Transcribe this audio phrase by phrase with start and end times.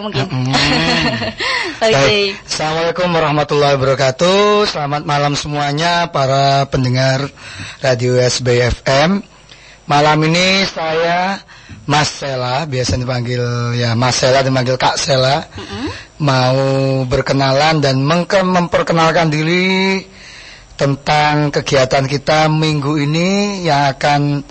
[0.00, 0.26] mungkin.
[0.28, 0.52] Mm-mm.
[1.86, 1.92] Oke.
[1.92, 2.32] Baik.
[2.48, 4.68] Assalamualaikum warahmatullahi wabarakatuh.
[4.68, 7.28] Selamat malam semuanya para pendengar
[7.80, 9.20] Radio SBFM.
[9.86, 11.38] Malam ini saya
[11.86, 13.38] Mas Sela, biasa dipanggil
[13.78, 15.46] ya Mas Sela dipanggil Kak Sela.
[16.18, 16.58] Mau
[17.06, 20.02] berkenalan dan memperkenalkan diri
[20.76, 24.44] tentang kegiatan kita minggu ini yang akan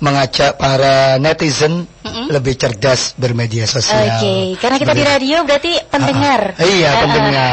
[0.00, 2.32] mengajak para netizen Mm-mm.
[2.32, 4.08] lebih cerdas bermedia Oke, sosial.
[4.56, 6.56] karena kita di radio berarti pendengar.
[6.56, 6.64] Ah, ah.
[6.64, 7.50] Iya, Ah, pendengar.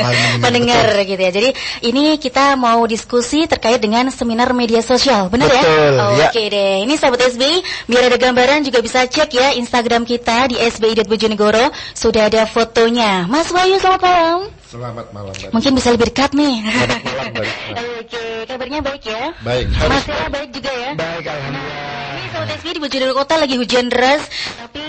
[0.44, 1.08] pendengar Betul.
[1.08, 1.32] gitu ya.
[1.32, 1.50] Jadi
[1.84, 5.62] ini kita mau diskusi terkait dengan seminar media sosial, benar ya?
[5.64, 6.28] Betul, ya.
[6.28, 6.84] Oke deh.
[6.84, 11.72] Ini sahabat SBI, biar ada gambaran juga bisa cek ya Instagram kita di SBI.Bojonegoro.
[11.92, 13.24] Sudah ada fotonya.
[13.26, 14.40] Mas Wahyu, selamat malam.
[14.66, 15.50] Selamat malam, Mbak.
[15.54, 16.58] Mungkin bisa lebih dekat nih.
[16.60, 17.48] Selamat malam, Mbak.
[18.02, 19.24] Oke, kabarnya baik ya?
[19.40, 20.90] Baik, Mas harus Sela baik juga ya?
[20.92, 21.94] Baik, alhamdulillah.
[22.16, 24.22] Ini Sobat SB di Bojonegoro Kota lagi hujan deras,
[24.58, 24.82] tapi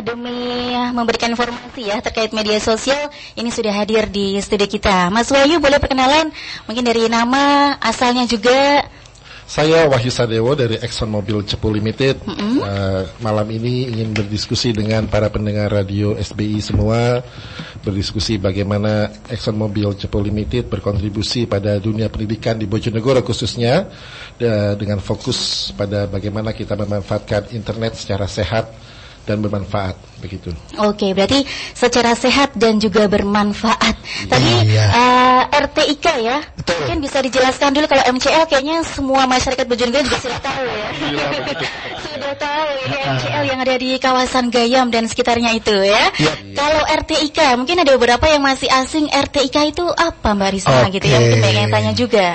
[0.00, 5.10] demi memberikan informasi ya terkait media sosial, ini sudah hadir di studio kita.
[5.10, 6.30] Mas Wahyu boleh perkenalan
[6.64, 8.86] mungkin dari nama, asalnya juga.
[9.50, 12.22] Saya Wahyu Sadewo dari Exxon Mobil Cepu Limited.
[12.22, 12.62] Mm-mm.
[12.62, 17.18] Eh, malam ini ingin berdiskusi dengan para pendengar radio SBI semua,
[17.82, 23.90] berdiskusi bagaimana Exxon Mobil Cepu Limited berkontribusi pada dunia pendidikan di Bojonegoro khususnya
[24.38, 28.70] da- dengan fokus pada bagaimana kita memanfaatkan internet secara sehat
[29.24, 30.52] dan bermanfaat begitu.
[30.76, 33.96] Oke, berarti secara sehat dan juga bermanfaat.
[34.28, 34.86] Tadi Iya.
[34.90, 36.76] eh, RTIK ya, Betul.
[36.76, 40.88] mungkin bisa dijelaskan dulu kalau MCL kayaknya semua masyarakat Bojonegoro juga sudah tahu ya.
[42.12, 46.12] sudah tahu ini MCL yang ada di kawasan Gayam dan sekitarnya itu ya.
[46.16, 46.32] Iya.
[46.52, 49.08] Kalau RTIK, mungkin ada beberapa yang masih asing.
[49.08, 51.00] RTIK itu apa Mbak Risma Oke.
[51.00, 51.18] gitu ya?
[51.18, 52.26] Mungkin banyak yang tanya juga.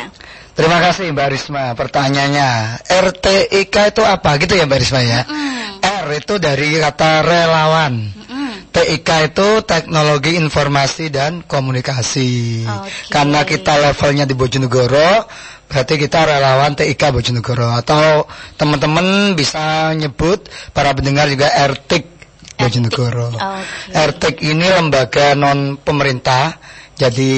[0.56, 2.50] Terima kasih Mbak Risma pertanyaannya.
[2.88, 5.22] RTIK itu apa gitu ya Mbak Risma ya?
[5.28, 5.65] Mm,
[6.14, 7.94] Itu dari kata relawan.
[8.14, 12.64] mm, TIK itu teknologi informasi dan komunikasi.
[12.68, 12.92] Oke.
[13.08, 15.24] Karena kita levelnya di Bojonegoro,
[15.72, 18.28] berarti kita relawan TIK Bojonegoro atau
[18.60, 22.06] teman-teman bisa nyebut para pendengar juga RTIK
[22.60, 23.32] Bojonegoro.
[23.32, 23.96] Oke.
[23.96, 26.60] RTIK ini lembaga non pemerintah,
[27.00, 27.32] jadi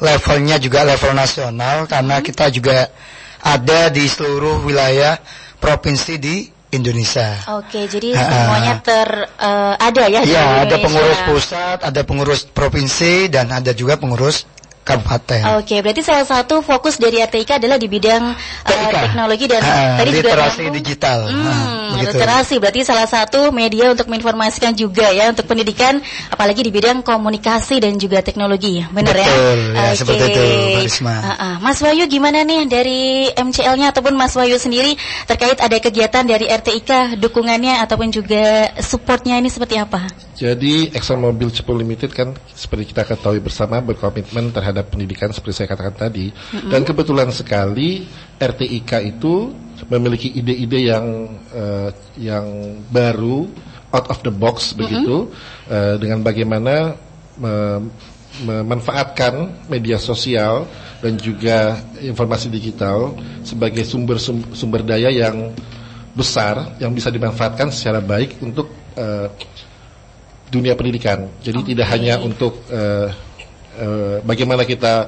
[0.00, 2.88] levelnya juga level nasional karena kita juga
[3.44, 5.20] ada di seluruh wilayah
[5.60, 7.40] provinsi di Indonesia.
[7.56, 9.08] Oke, jadi semuanya ter
[9.40, 14.44] eh, ada ya Iya, ada pengurus pusat, ada pengurus provinsi, dan ada juga pengurus
[14.86, 15.58] kabupaten.
[15.58, 18.22] Oke, berarti salah satu fokus dari RTIK adalah di bidang
[18.62, 20.76] uh, teknologi dan Ah, tadi juga literasi nyambung.
[20.78, 21.18] digital.
[21.26, 21.54] Hmm, Ah,
[21.98, 22.06] begitu.
[22.14, 25.98] literasi berarti salah satu media untuk menginformasikan juga ya untuk pendidikan,
[26.30, 29.26] apalagi di bidang komunikasi dan juga teknologi, benar ya?
[29.26, 29.96] Betul, ya, Oke.
[29.98, 31.14] seperti itu, Mbak Risma.
[31.16, 31.54] Ah, ah.
[31.58, 33.00] Mas Wahyu gimana nih dari
[33.32, 34.94] MCL-nya ataupun Mas Wahyu sendiri
[35.26, 40.06] terkait ada kegiatan dari RTIK, dukungannya ataupun juga supportnya ini seperti apa?
[40.36, 45.68] Jadi Exxon Mobil Cepu Limited kan seperti kita ketahui bersama berkomitmen terhadap pendidikan seperti saya
[45.70, 46.28] katakan tadi.
[46.68, 48.04] Dan kebetulan sekali
[48.36, 49.54] RTIK itu
[49.88, 51.06] memiliki ide-ide yang
[51.52, 52.46] eh, yang
[52.90, 53.46] baru
[53.92, 55.30] out of the box begitu
[55.68, 56.96] eh, dengan bagaimana
[57.40, 57.84] me-
[58.36, 60.68] memanfaatkan media sosial
[61.00, 65.56] dan juga informasi digital sebagai sumber sum- sumber daya yang
[66.12, 69.28] besar yang bisa dimanfaatkan secara baik untuk eh,
[70.48, 71.28] dunia pendidikan.
[71.40, 73.08] Jadi tidak hanya untuk eh,
[73.76, 75.06] eh, bagaimana kita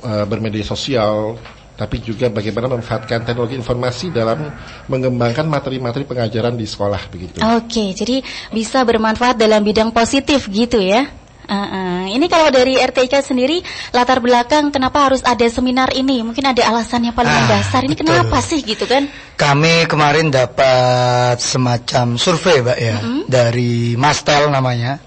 [0.00, 1.36] eh, bermedia sosial,
[1.72, 4.52] tapi juga bagaimana memanfaatkan teknologi informasi dalam
[4.86, 7.42] mengembangkan materi-materi pengajaran di sekolah begitu.
[7.42, 8.22] Oke, jadi
[8.54, 11.08] bisa bermanfaat dalam bidang positif gitu ya.
[11.42, 12.02] Uh, uh.
[12.06, 16.22] Ini kalau dari RTIK sendiri latar belakang kenapa harus ada seminar ini?
[16.22, 17.82] Mungkin ada alasan yang paling Ah, mendasar.
[17.82, 18.14] Ini betul.
[18.14, 19.10] kenapa sih gitu kan?
[19.34, 25.02] Kami kemarin dapat semacam survei, Mbak ya, dari Mastel namanya.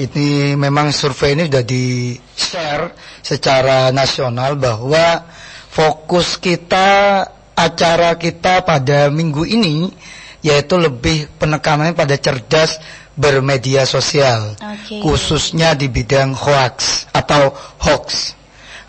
[0.00, 5.28] Ini memang survei ini sudah di share secara nasional bahwa
[5.68, 7.20] fokus kita
[7.52, 9.92] acara kita pada minggu ini
[10.40, 12.80] yaitu lebih penekanannya pada cerdas
[13.12, 15.04] bermedia sosial, Oke.
[15.04, 17.52] khususnya di bidang hoax atau
[17.84, 18.32] hoax.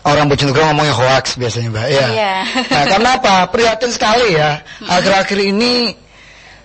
[0.02, 1.86] Orang Bojonegoro ngomongnya hoax biasanya, Mbak.
[1.92, 2.06] Ya.
[2.10, 2.34] Iya.
[2.72, 3.34] Nah, karena apa?
[3.54, 4.64] Prihatin sekali ya.
[4.98, 5.94] Akhir-akhir ini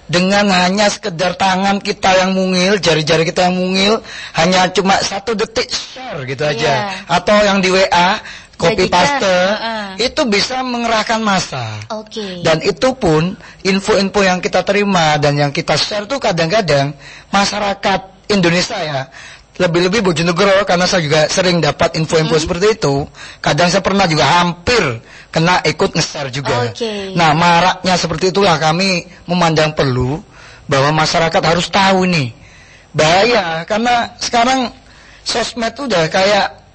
[0.08, 4.00] dengan hanya sekedar tangan kita yang mungil, jari-jari kita yang mungil,
[4.36, 6.56] hanya cuma satu detik share gitu aja,
[6.90, 7.12] Iya.
[7.12, 8.20] atau yang di WA
[8.58, 9.86] copy Jadikan, paste, heeh.
[10.10, 11.78] itu bisa mengerahkan massa.
[11.94, 12.42] Oke.
[12.42, 16.96] Dan itu pun info-info yang kita terima dan yang kita share tuh kadang-kadang
[17.30, 19.02] masyarakat Indonesia ya
[19.58, 23.10] lebih-lebih Bojonegoro karena saya juga sering dapat info-info seperti itu.
[23.42, 25.02] Kadang saya pernah juga hampir
[25.34, 26.70] kena ikut nge-share juga.
[26.70, 27.18] Oke.
[27.18, 30.22] Nah, maraknya seperti itulah kami memandang perlu
[30.70, 32.30] bahwa masyarakat harus tahu nih
[32.92, 34.74] bahaya karena sekarang
[35.22, 36.67] sosmed udah kayak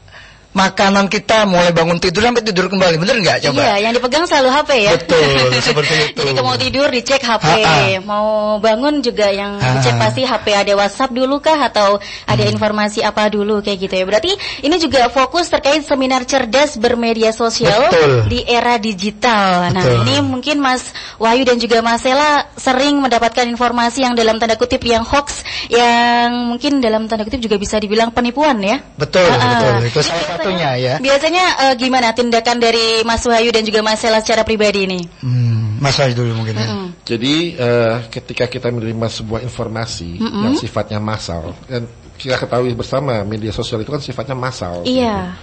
[0.53, 4.49] makanan kita mulai bangun tidur sampai tidur kembali bener nggak coba Iya, yang dipegang selalu
[4.53, 4.91] HP ya.
[4.95, 5.25] Betul,
[5.67, 6.21] seperti itu.
[6.21, 7.81] Jadi kalau mau tidur dicek HP, Ha-ha.
[8.03, 8.27] mau
[8.59, 9.81] bangun juga yang Ha-ha.
[9.81, 12.53] dicek pasti HP ada WhatsApp dulu kah atau ada Hmm.
[12.53, 14.05] informasi apa dulu kayak gitu ya.
[14.05, 18.29] Berarti ini juga fokus terkait seminar cerdas bermedia sosial Betul.
[18.29, 19.73] di era digital.
[19.73, 20.05] Nah, Betul.
[20.05, 24.83] ini mungkin Mas Wahyu dan juga Mas Sela sering mendapatkan informasi yang dalam tanda kutip
[24.83, 28.83] yang hoax yang mungkin dalam tanda kutip juga bisa dibilang penipuan ya.
[28.95, 29.49] betul Ah, ah.
[29.49, 34.03] betul itu salah satunya ya Biasanya eh, gimana tindakan dari Mas Wahyu dan juga Mas
[34.03, 35.01] Sela secara pribadi ini?
[35.23, 36.89] hmm, Mas Wahyu dulu mungkin ya Mm-mm.
[37.03, 41.83] Jadi eh, ketika kita menerima sebuah informasi yang sifatnya massal dan
[42.15, 44.87] kita ketahui bersama media sosial itu kan sifatnya massal.
[44.87, 45.35] Iya.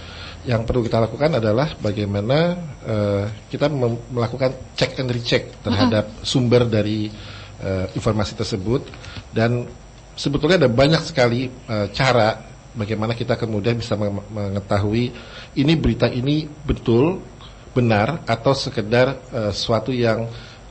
[0.48, 2.56] Yang perlu kita lakukan adalah bagaimana
[2.88, 3.68] eh, kita
[4.08, 7.12] melakukan check and recheck terhadap sumber dari
[7.60, 8.88] eh, informasi tersebut
[9.36, 9.68] dan
[10.16, 12.49] sebetulnya ada banyak sekali eh, cara
[12.80, 15.12] bagaimana kita kemudian bisa menge- mengetahui
[15.60, 17.20] ini berita ini betul
[17.76, 20.24] benar atau sekedar eh, suatu yang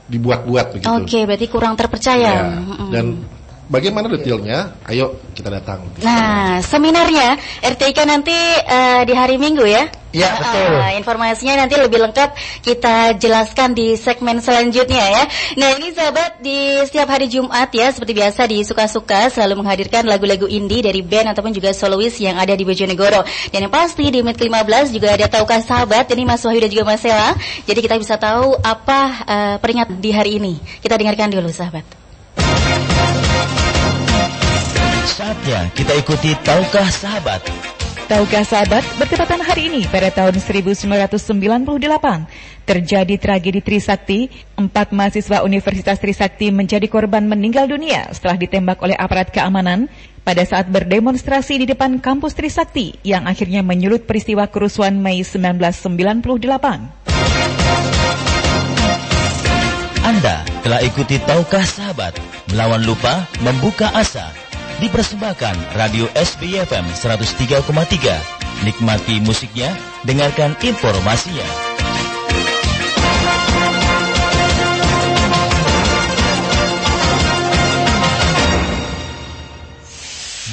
[0.09, 0.89] dibuat-buat begitu.
[0.89, 2.33] Oke, berarti kurang terpercaya.
[2.49, 2.57] Ya.
[2.89, 3.21] Dan
[3.69, 4.75] bagaimana detailnya?
[4.89, 5.85] Ayo kita datang.
[6.01, 8.35] Nah, seminarnya RTIK nanti
[8.65, 9.87] eh, di hari Minggu ya?
[10.09, 11.05] Ah, betul.
[11.05, 12.33] informasinya nanti lebih lengkap
[12.65, 15.23] kita jelaskan di segmen selanjutnya ya.
[15.61, 20.49] Nah, ini sahabat di setiap hari Jumat ya, seperti biasa di Suka-Suka selalu menghadirkan lagu-lagu
[20.49, 23.21] indie dari band ataupun juga solois yang ada di Bojonegoro.
[23.53, 26.89] Dan yang pasti di menit 15 juga ada Tahukah Sahabat, ini Mas Wahyu dan juga
[26.89, 27.37] Mas Sela.
[27.69, 28.99] Jadi kita bisa tahu apa
[29.29, 30.57] eh, peringat di hari ini.
[30.81, 31.98] Kita dengarkan dulu sahabat.
[35.19, 37.43] Saatnya kita ikuti Tahukah Sahabat
[38.07, 41.19] Tahukah sahabat, bertepatan hari ini pada tahun 1998
[42.63, 44.31] terjadi tragedi Trisakti.
[44.55, 49.91] Empat mahasiswa Universitas Trisakti menjadi korban meninggal dunia setelah ditembak oleh aparat keamanan
[50.23, 57.11] pada saat berdemonstrasi di depan kampus Trisakti yang akhirnya menyulut peristiwa kerusuhan Mei 1998.
[59.99, 62.15] Anda telah ikuti Tahukah Sahabat
[62.55, 64.48] Melawan lupa, membuka asa
[64.79, 67.67] Dipersembahkan Radio SBFM 103,3
[68.63, 69.75] Nikmati musiknya,
[70.07, 71.43] dengarkan informasinya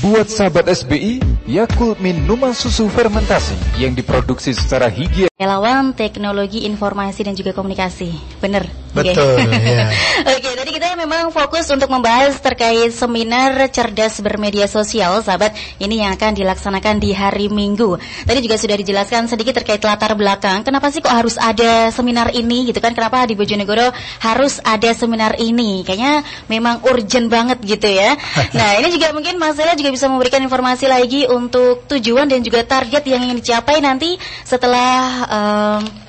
[0.02, 5.31] Buat sahabat SBI, Yakult minuman susu fermentasi yang diproduksi secara higienis.
[5.38, 8.11] Relawan Teknologi Informasi dan juga Komunikasi.
[8.43, 8.86] Bener?
[8.97, 9.13] Oke.
[9.13, 9.37] Betul,
[9.77, 9.85] ya.
[10.25, 15.53] Oke, tadi kita memang fokus untuk membahas terkait seminar cerdas bermedia sosial, sahabat.
[15.77, 18.01] Ini yang akan dilaksanakan di hari Minggu.
[18.25, 20.65] Tadi juga sudah dijelaskan sedikit terkait latar belakang.
[20.65, 22.97] Kenapa sih kok harus ada seminar ini gitu kan?
[22.97, 23.93] Kenapa di Bojonegoro
[24.25, 25.85] harus ada seminar ini?
[25.85, 28.17] Kayaknya memang urgent banget gitu ya.
[28.57, 32.65] Nah, ini juga mungkin Mas Ella juga bisa memberikan informasi lagi untuk tujuan dan juga
[32.65, 34.17] target yang ingin dicapai nanti
[34.49, 34.97] setelah
[35.29, 36.06] em,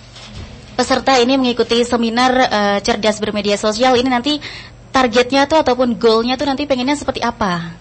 [0.78, 4.38] peserta ini mengikuti seminar eh, cerdas bermedia sosial ini nanti
[4.94, 7.74] targetnya tuh ataupun goalnya tuh nanti pengennya seperti apa?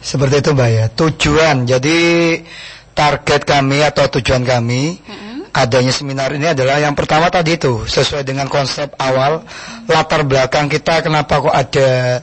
[0.00, 0.84] Seperti itu Mbak ya.
[0.96, 1.56] Tujuan.
[1.68, 1.98] Jadi
[2.96, 4.96] target kami atau tujuan kami
[5.50, 9.42] adanya seminar ini adalah yang pertama tadi itu sesuai dengan konsep awal
[9.90, 12.22] latar belakang kita kenapa kok ada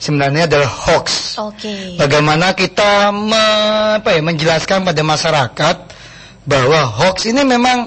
[0.00, 1.38] seminar ini adalah hoax.
[1.38, 2.00] Oke.
[2.00, 5.76] Bagaimana kita me- apa ya, menjelaskan pada masyarakat
[6.42, 7.86] bahwa hoax ini memang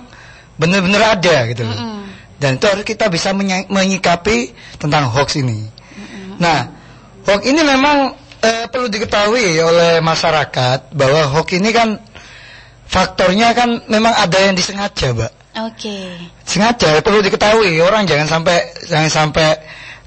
[0.55, 1.77] benar-benar ada gitu loh.
[1.77, 2.01] Mm-mm.
[2.35, 3.31] Dan itu harus kita bisa
[3.71, 5.65] menyikapi tentang hoax ini.
[6.35, 6.67] Nah,
[7.23, 8.11] hoax ini memang
[8.43, 11.95] eh, perlu diketahui oleh masyarakat bahwa hoax ini kan
[12.85, 15.31] faktornya kan memang ada yang disengaja, Mbak.
[15.55, 16.11] Oke.
[16.43, 19.55] Sengaja perlu diketahui orang jangan sampai jangan sampai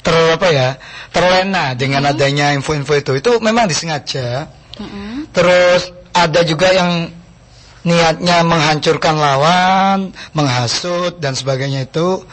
[0.04, 0.68] ter apa ya
[1.08, 3.12] terlena dengan adanya info-info itu.
[3.16, 4.44] Itu memang disengaja.
[4.76, 5.32] Mm-mm.
[5.32, 7.08] Terus ada juga yang
[7.82, 9.98] niatnya menghancurkan lawan,
[10.32, 12.24] menghasut dan sebagainya itu.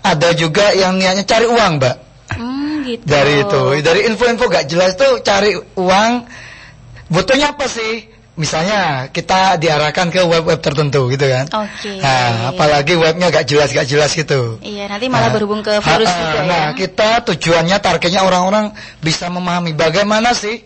[0.00, 1.96] Ada juga yang niatnya cari uang, Mbak.
[2.30, 3.04] Hmm, gitu.
[3.04, 6.12] Dari itu, dari info-info gak jelas tuh cari uang.
[7.10, 8.06] Butuhnya apa sih?
[8.40, 11.44] Misalnya kita diarahkan ke web-web tertentu gitu kan.
[11.52, 12.00] Oke.
[12.00, 14.56] Nah, apalagi webnya gak jelas gak jelas gitu.
[14.64, 16.78] Iya, nanti malah Nah, berhubung ke virus ha- juga Nah, ya.
[16.78, 18.72] kita tujuannya targetnya orang-orang
[19.04, 20.64] bisa memahami bagaimana sih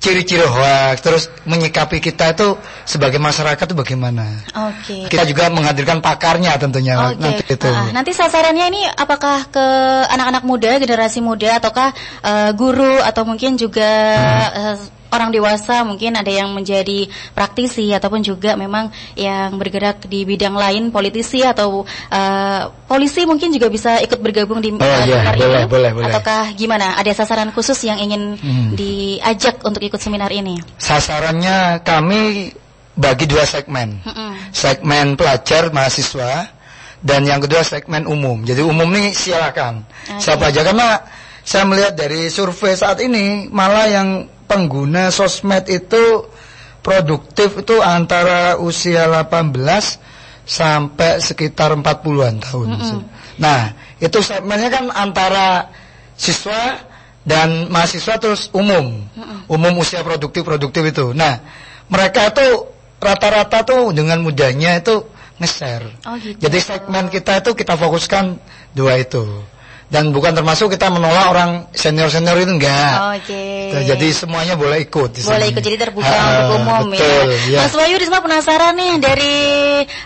[0.00, 2.56] ciri-ciri hoax, terus menyikapi kita itu
[2.88, 4.24] sebagai masyarakat itu bagaimana.
[4.72, 5.06] Oke.
[5.12, 7.20] Kita juga menghadirkan pakarnya tentunya Oke.
[7.20, 7.68] nanti itu.
[7.68, 9.66] Ah, nanti sasarannya ini apakah ke
[10.08, 11.92] anak-anak muda, generasi muda ataukah
[12.24, 14.56] eh, guru atau mungkin juga Hmm.
[14.56, 20.54] eh, orang dewasa mungkin ada yang menjadi praktisi ataupun juga memang yang bergerak di bidang
[20.54, 25.62] lain politisi atau uh, polisi mungkin juga bisa ikut bergabung di Oh, iya, seminar boleh,
[25.62, 26.06] ini boleh, boleh.
[26.08, 28.72] ataukah gimana ada sasaran khusus yang ingin Hmm.
[28.78, 32.52] diajak untuk ikut seminar ini Sasarannya kami
[32.94, 33.98] bagi dua segmen.
[34.04, 34.32] Mm-mm.
[34.52, 36.52] Segmen pelajar mahasiswa
[37.00, 38.44] dan yang kedua segmen umum.
[38.44, 40.20] Jadi umum nih silakan Oke.
[40.20, 41.00] siapa aja karena
[41.40, 44.08] saya melihat dari survei saat ini malah yang
[44.50, 46.26] pengguna sosmed itu
[46.82, 49.54] produktif itu antara usia 18
[50.42, 52.68] sampai sekitar 40-an tahun.
[53.38, 53.60] Nah,
[54.02, 55.70] itu segmennya kan antara
[56.18, 56.82] siswa
[57.22, 59.06] dan mahasiswa terus umum.
[59.46, 61.06] Umum usia produktif-produktif itu.
[61.14, 61.38] Nah,
[61.86, 62.66] mereka itu
[62.98, 65.06] rata-rata tuh dengan mudahnya itu
[65.40, 65.88] nge-share.
[66.04, 66.36] Oh, gitu.
[66.36, 68.36] Jadi segmen kita itu kita fokuskan
[68.76, 69.24] dua itu.
[69.90, 73.18] Dan bukan termasuk kita menolak orang senior-senior itu enggak.
[73.18, 73.74] Oke.
[73.74, 77.58] Nah, Jadi semuanya boleh ikut di Boleh ikut jadi terbuka Ah, untuk umum betul, ya.
[77.58, 77.58] ya.
[77.66, 79.34] Mas Wahyu Risma penasaran nih dari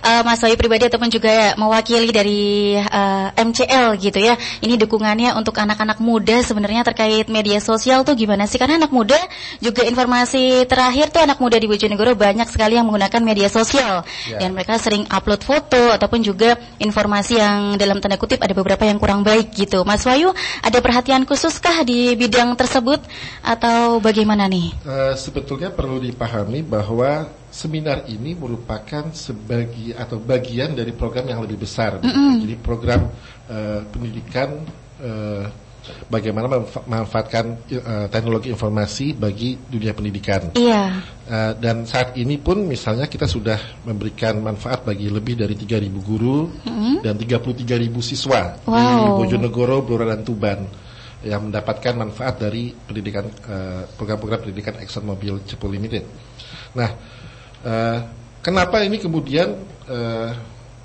[0.01, 2.43] uh, Mas Wahyu pribadi ataupun juga mewakili dari
[2.81, 4.41] uh, MCL gitu ya.
[4.65, 8.57] Ini dukungannya untuk anak-anak muda sebenarnya terkait media sosial tuh gimana sih?
[8.57, 9.21] Karena anak muda
[9.61, 14.39] juga informasi terakhir tuh anak muda di Bojonegoro banyak sekali yang menggunakan media sosial Ya.
[14.41, 18.97] dan mereka sering upload foto ataupun juga informasi yang dalam tanda kutip ada beberapa yang
[18.97, 19.74] kurang baik gitu.
[19.83, 20.31] Mas Wahyu
[20.63, 23.03] ada perhatian khususkah di bidang tersebut
[23.43, 24.71] atau bagaimana nih?
[24.87, 31.67] Eh, sebetulnya perlu dipahami bahwa seminar ini merupakan sebagi atau bagian dari program yang lebih
[31.67, 31.99] besar.
[32.05, 33.11] Jadi program
[33.51, 34.63] eh, pendidikan
[35.03, 35.64] eh,
[36.09, 40.53] bagaimana memanfa- memanfaatkan eh, teknologi informasi bagi dunia pendidikan.
[40.57, 40.83] Iya.
[41.25, 46.49] Eh, dan saat ini pun misalnya kita sudah memberikan manfaat bagi lebih dari 3.000 guru
[47.01, 47.65] dan 33.000
[48.01, 49.21] siswa di Wow.
[49.21, 50.61] Bojonegoro, Blora dan Tuban
[51.25, 56.05] yang mendapatkan manfaat dari pendidikan eh, program-program pendidikan ExxonMobil Cepu Limited.
[56.77, 56.91] Nah,
[57.65, 57.99] eh,
[58.41, 59.49] kenapa ini kemudian
[59.89, 60.31] eh,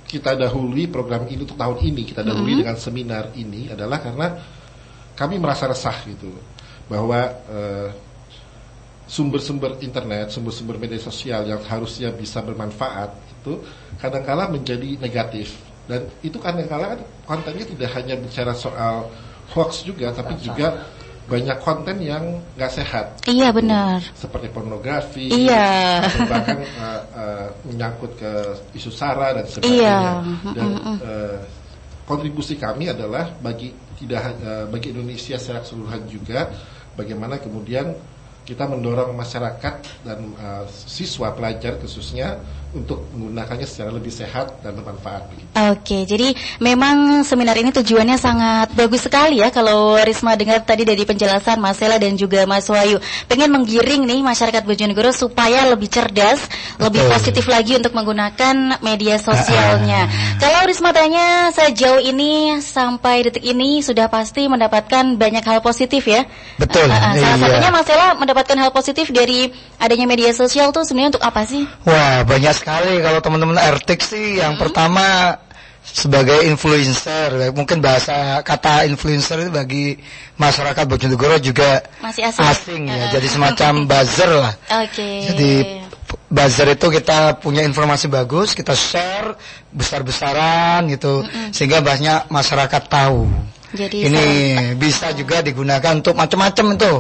[0.10, 4.28] kita dahului program ini untuk tahun ini kita dahului dengan seminar ini adalah karena
[5.20, 6.32] kami merasa resah gitu
[6.88, 7.20] bahwa
[7.52, 7.90] eh,
[9.10, 13.10] sumber-sumber internet, sumber-sumber media sosial yang harusnya bisa bermanfaat
[13.42, 13.58] itu
[13.98, 15.58] kadang-kala menjadi negatif
[15.90, 16.94] dan itu kadang-kala
[17.26, 19.10] kontennya tidak hanya bicara soal
[19.50, 20.86] hoax juga tapi juga
[21.26, 24.02] banyak konten yang nggak sehat Iya benar.
[24.14, 26.02] seperti pornografi Iya.
[26.26, 28.32] bahkan eh, eh, menyangkut ke
[28.74, 29.50] isu sara dan Iya.
[29.50, 30.14] sebagainya
[30.54, 30.70] dan
[31.02, 31.38] eh,
[32.10, 33.70] kontribusi kami adalah bagi
[34.02, 36.50] tidak eh, bagi Indonesia secara keseluruhan juga
[36.98, 37.94] bagaimana kemudian
[38.50, 45.26] kita mendorong masyarakat dan eh, siswa pelajar khususnya untuk menggunakannya secara lebih sehat dan bermanfaat.
[45.74, 51.02] Oke, jadi memang seminar ini tujuannya sangat bagus sekali ya kalau Risma dengar tadi dari
[51.02, 53.02] penjelasan Mas Sela dan juga Mas Wahyu.
[53.26, 56.46] Pengen menggiring nih masyarakat Bojonegoro supaya lebih cerdas,
[56.78, 57.14] lebih Betul.
[57.18, 60.06] positif lagi untuk menggunakan media sosialnya.
[60.06, 66.06] Ah, Kalau Risma tanya sejauh ini sampai detik ini sudah pasti mendapatkan banyak hal positif
[66.06, 66.22] ya.
[66.62, 67.46] Betul, Ah, ah, salah iya.
[67.50, 69.50] satunya Mas Sela mendapatkan hal positif dari
[69.82, 71.66] adanya media sosial tuh sebenarnya untuk apa sih?
[71.90, 75.40] Wah, banyak sekali kalau teman-teman RTX sih yang pertama
[75.80, 79.98] sebagai influencer, mungkin bahasa kata influencer itu bagi
[80.38, 82.86] masyarakat Bojonegoro juga Masih asing.
[82.86, 83.10] ya.
[83.10, 83.12] Uh-uh.
[83.18, 84.54] Jadi semacam buzzer lah.
[84.86, 85.10] Oke.
[85.34, 85.52] Jadi
[86.30, 89.34] buzzer itu kita punya informasi bagus, kita share
[89.74, 93.26] besar-besaran gitu sehingga banyak masyarakat tahu.
[93.70, 94.26] Jadi Ini
[94.82, 96.94] bisa juga digunakan untuk macam-macam itu.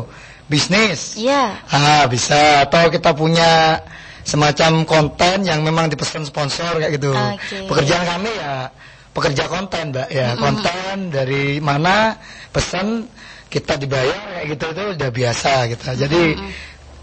[0.49, 1.13] Bisnis.
[1.13, 1.61] Iya.
[1.69, 3.81] Ah, bisa atau kita punya
[4.29, 7.09] semacam konten yang memang dipesan sponsor kayak gitu.
[7.09, 7.65] Oke.
[7.65, 8.69] Pekerjaan kami ya
[9.09, 10.07] pekerja konten, Mbak.
[10.13, 12.13] Ya, konten dari mana
[12.53, 13.09] pesan
[13.49, 15.83] kita dibayar kayak gitu itu udah biasa gitu.
[15.97, 16.37] Jadi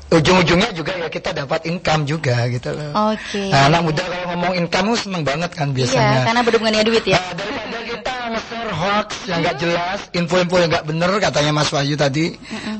[0.07, 3.15] ujung-ujungnya juga ya kita dapat income juga gitu loh.
[3.15, 3.51] Oke.
[3.51, 6.23] Nah, anak muda kalau ngomong income tuh seneng banget kan biasanya.
[6.23, 7.19] Iya, karena berhubungannya duit ya.
[7.19, 11.95] Nah, daripada kita nge-share hoax yang nggak jelas, info-info yang nggak bener katanya Mas Wahyu
[11.99, 12.27] tadi,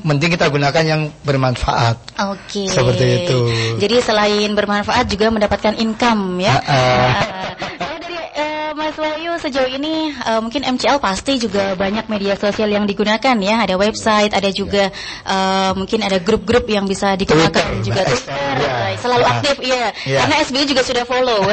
[0.07, 1.97] mending kita gunakan yang bermanfaat.
[2.31, 2.71] Oke.
[2.71, 3.39] Seperti itu.
[3.75, 6.55] Jadi selain bermanfaat juga mendapatkan income ya.
[6.63, 7.11] Ah,
[9.37, 13.63] sejauh ini eh, mungkin MCL pasti juga banyak media sosial yang digunakan ya.
[13.63, 14.89] Ada website, ada juga
[15.23, 18.55] eh, mungkin ada grup-grup yang bisa digunakan Twitter, juga Twitter.
[18.59, 18.75] ya.
[18.97, 19.33] Selalu Ah.
[19.35, 19.85] aktif iya.
[20.03, 20.19] Iya.
[20.21, 21.41] Karena SBY juga sudah follow.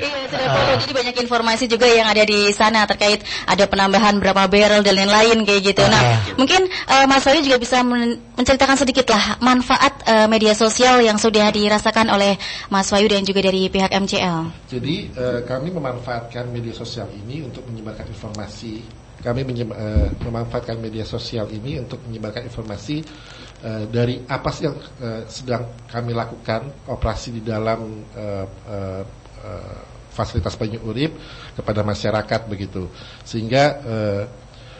[0.00, 0.74] iya, sudah follow.
[0.80, 5.44] Jadi banyak informasi juga yang ada di sana terkait ada penambahan berapa barrel dan lain-lain
[5.44, 5.82] kayak gitu.
[5.84, 6.16] Nah, Ah.
[6.36, 11.16] mungkin eh, Mas Wahyu juga bisa men- menceritakan sedikit lah manfaat eh, media sosial yang
[11.18, 12.34] sudah dirasakan oleh
[12.70, 14.70] Mas Wahyu dan juga dari pihak MCL.
[14.70, 18.82] Jadi eh, kami memanfaatkan media sosial ini untuk menyebarkan informasi.
[19.22, 23.00] Kami eh, memanfaatkan media sosial ini untuk menyebarkan informasi
[23.62, 29.02] eh, dari apa sih yang eh, sedang kami lakukan operasi di dalam eh, eh,
[29.46, 29.78] eh,
[30.14, 31.18] fasilitas Banyu Urip
[31.58, 32.86] kepada masyarakat begitu
[33.26, 34.22] sehingga eh,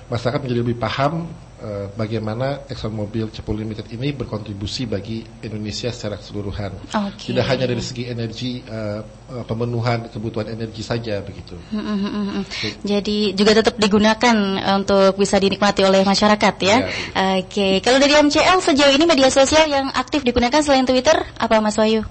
[0.06, 1.26] masyarakat menjadi lebih paham
[1.64, 7.32] eh, bagaimana ExxonMobil Cepu Limited ini berkontribusi bagi Indonesia secara keseluruhan Oke.
[7.32, 12.24] tidak hanya dari segi energi eh, eh, pemenuhan kebutuhan energi saja begitu Mm, mm, mm,
[12.34, 12.44] mm.
[12.84, 14.36] Jadi juga tetap digunakan
[14.76, 16.76] untuk bisa dinikmati oleh masyarakat ya.
[16.82, 21.62] Iya, Oke, kalau dari MCL sejauh ini media sosial yang aktif digunakan selain Twitter apa
[21.62, 22.02] Mas Wahyu?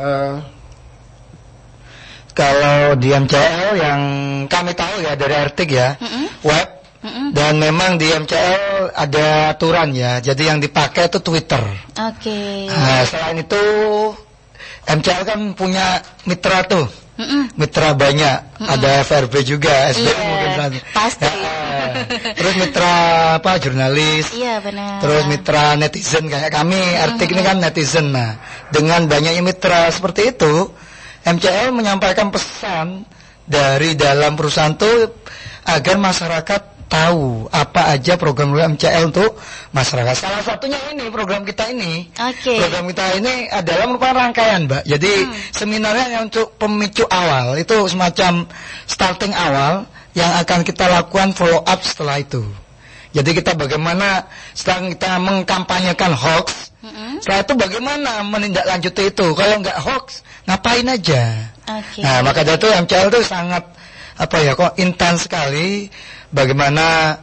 [0.00, 0.36] Eh,
[2.34, 4.00] Kalau di MCL yang
[4.50, 5.94] kami tahu ya dari artik ya,
[6.42, 6.83] web
[7.36, 10.24] dan memang di MCL ada aturan ya.
[10.24, 11.60] Jadi yang dipakai itu Twitter.
[12.00, 12.68] Oke.
[12.72, 13.62] Nah, selain itu
[14.88, 16.88] MCL kan punya mitra tuh.
[17.14, 17.54] Mm-mm.
[17.54, 21.30] Mitra banyak, ada FRB juga, SBM Iya, mungkin pasti.
[21.30, 22.94] Ya, terus mitra
[23.38, 24.98] apa jurnalis, Iya benar.
[24.98, 28.10] terus mitra netizen kayak kami, artik ini kan netizen.
[28.10, 28.34] Nah,
[28.74, 30.74] dengan banyaknya mitra seperti itu,
[31.22, 33.06] MCL menyampaikan pesan
[33.46, 35.06] dari dalam perusahaan itu
[35.70, 39.34] agar masyarakat tahu apa aja program MCL untuk
[39.74, 40.14] masyarakat.
[40.14, 42.06] Salah satunya ini program kita ini.
[42.14, 42.62] Oke.
[42.62, 44.82] Program kita ini adalah merupakan rangkaian, Mbak.
[44.86, 45.12] Jadi
[45.50, 48.46] seminarnya yang untuk pemicu awal itu semacam
[48.86, 52.46] starting awal yang akan kita lakukan follow up setelah itu.
[53.14, 56.74] Jadi kita bagaimana setelah kita mengkampanyekan hoax,
[57.22, 59.26] setelah itu bagaimana menindaklanjuti itu.
[59.34, 61.22] Kalau nggak hoax, ngapain aja?
[61.64, 62.02] Oke.
[62.02, 63.62] Nah, maka dari itu MCL itu sangat
[64.14, 65.90] apa ya kok intens sekali
[66.34, 67.14] bagaimana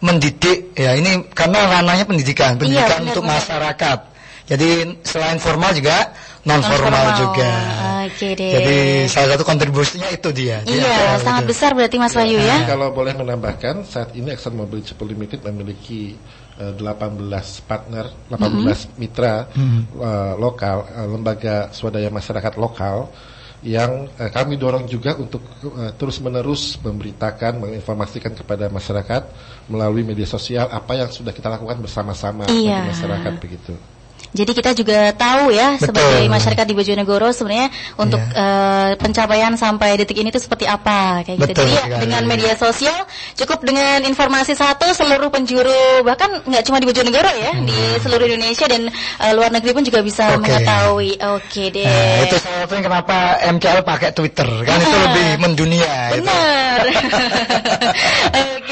[0.00, 3.36] mendidik ya ini karena ranahnya pendidikan, pendidikan benar, untuk benar.
[3.40, 3.98] masyarakat.
[4.44, 4.68] Jadi
[5.00, 6.12] selain formal juga
[6.44, 7.16] non formal Non-formal.
[7.16, 7.50] juga.
[8.04, 8.52] Oke deh.
[8.52, 8.76] Jadi
[9.08, 10.60] salah satu kontribusinya itu dia.
[10.60, 11.50] Di Iya, MCL sangat itu.
[11.56, 12.68] besar berarti Mas Wahyu ya.
[12.68, 16.12] Kalau boleh menambahkan, saat ini ExxonMobil Cepu Limited memiliki
[16.60, 17.16] eh, 18
[17.64, 23.08] partner, 18 mitra eh, lokal, eh, lembaga swadaya masyarakat lokal
[23.64, 29.22] yang eh, kami dorong juga untuk eh, terus-menerus memberitakan, menginformasikan kepada masyarakat
[29.72, 32.84] melalui media sosial apa yang sudah kita lakukan bersama-sama Iya.
[32.84, 33.72] bagi masyarakat begitu.
[34.34, 35.94] Jadi kita juga tahu ya Betul.
[35.94, 38.34] sebagai masyarakat di Bojonegoro sebenarnya untuk Iya.
[38.34, 41.54] eh, pencapaian sampai detik ini itu seperti apa kayak gitu.
[41.54, 42.98] Betul Jadi ya, dengan media sosial
[43.34, 48.66] cukup dengan informasi satu seluruh penjuru bahkan nggak cuma di Bojonegoro ya di seluruh Indonesia
[48.66, 50.36] dan eh, luar negeri pun juga bisa Hmm.
[50.36, 50.50] Oke.
[50.50, 51.10] mengetahui.
[51.32, 51.86] Oke deh.
[51.86, 55.02] Nah, itu salah satunya kenapa MCL pakai Twitter kan itu Ah.
[55.06, 55.92] lebih mendunia.
[56.10, 56.20] itu.
[56.20, 56.78] Benar.
[58.34, 58.63] Oke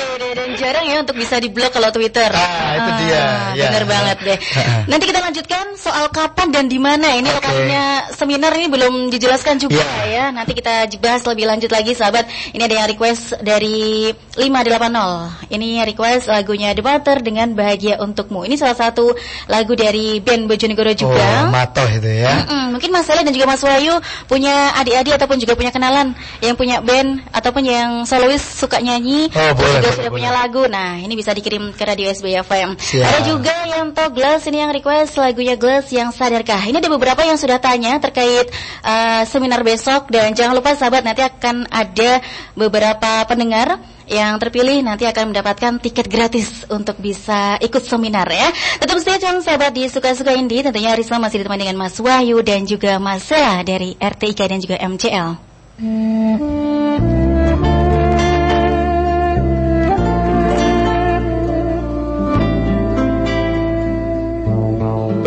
[0.82, 2.26] jarang ya untuk bisa di blok kalau Twitter.
[2.28, 3.22] Ah, itu dia,
[3.54, 3.66] ya.
[3.70, 4.38] Benar banget deh.
[4.52, 4.84] Ah.
[4.86, 7.14] Nanti kita lanjutkan soal kapan dan di mana.
[7.14, 7.34] Ini Oke.
[7.34, 10.04] lokasinya seminar ini belum dijelaskan juga Ya.
[10.06, 10.24] ya.
[10.30, 12.26] Nanti kita bahas lebih lanjut lagi sahabat.
[12.52, 15.48] Ini ada yang request dari 580.
[15.50, 18.44] Ini request lagunya The Butter dengan Bahagia Untukmu.
[18.44, 19.14] Ini salah satu
[19.46, 21.46] lagu dari band Bojonegoro juga.
[21.46, 22.44] Oh, matoh itu ya.
[22.44, 23.94] Mm-mm, mungkin Mas Sele dan juga Mas Wahyu
[24.26, 29.52] punya adik-adik ataupun juga punya kenalan yang punya band ataupun yang solois suka nyanyi Oh,
[29.54, 30.16] boleh, juga boleh, sudah boleh.
[30.20, 30.62] punya lagu.
[30.72, 32.80] Nah, ini bisa dikirim ke Radio SBY FM.
[32.80, 33.04] Siap.
[33.04, 36.64] Ada juga yang to Glass ini yang request lagunya Glass yang sadarkah.
[36.64, 38.48] Ini ada beberapa yang sudah tanya terkait
[38.80, 42.24] eh, seminar besok dan jangan lupa sahabat nanti akan ada
[42.56, 43.76] beberapa pendengar
[44.08, 48.48] yang terpilih nanti akan mendapatkan tiket gratis untuk bisa ikut seminar ya.
[48.80, 50.64] Tetap stay tune sahabat di Suka-Suka Indi.
[50.64, 54.80] Tentunya Risma masih ditemani dengan Mas Wahyu dan juga Mas Sela dari RTIK dan juga
[54.80, 55.28] MCL.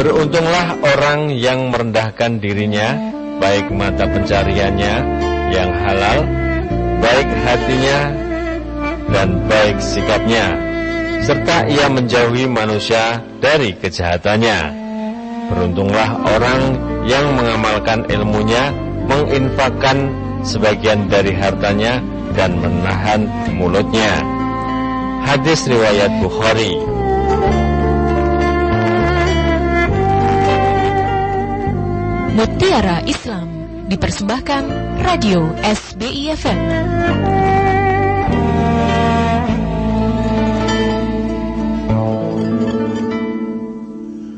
[0.06, 2.94] Beruntunglah orang yang merendahkan dirinya,
[3.42, 4.96] baik mata pencariannya
[5.50, 6.22] yang halal,
[7.02, 8.14] baik hatinya,
[9.10, 10.54] dan baik sikapnya,
[11.26, 14.78] serta ia menjauhi manusia dari kejahatannya.
[15.50, 16.62] Beruntunglah orang
[17.10, 18.70] yang mengamalkan ilmunya,
[19.10, 20.14] menginfakkan
[20.46, 21.98] sebagian dari hartanya,
[22.38, 23.26] dan menahan
[23.58, 24.22] mulutnya.
[25.26, 26.78] Hadis riwayat Bukhari.
[32.36, 33.48] Mutiara Islam
[33.88, 34.64] dipersembahkan
[35.08, 36.60] Radio SBI FM.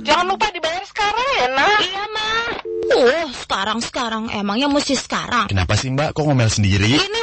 [0.05, 1.79] Jangan lupa dibayar sekarang ya, nak.
[1.81, 2.45] Iya, mah.
[2.93, 4.29] Uh, sekarang-sekarang.
[4.29, 5.49] Emangnya mesti sekarang.
[5.49, 7.01] Kenapa sih mbak kok ngomel sendiri?
[7.01, 7.21] Ini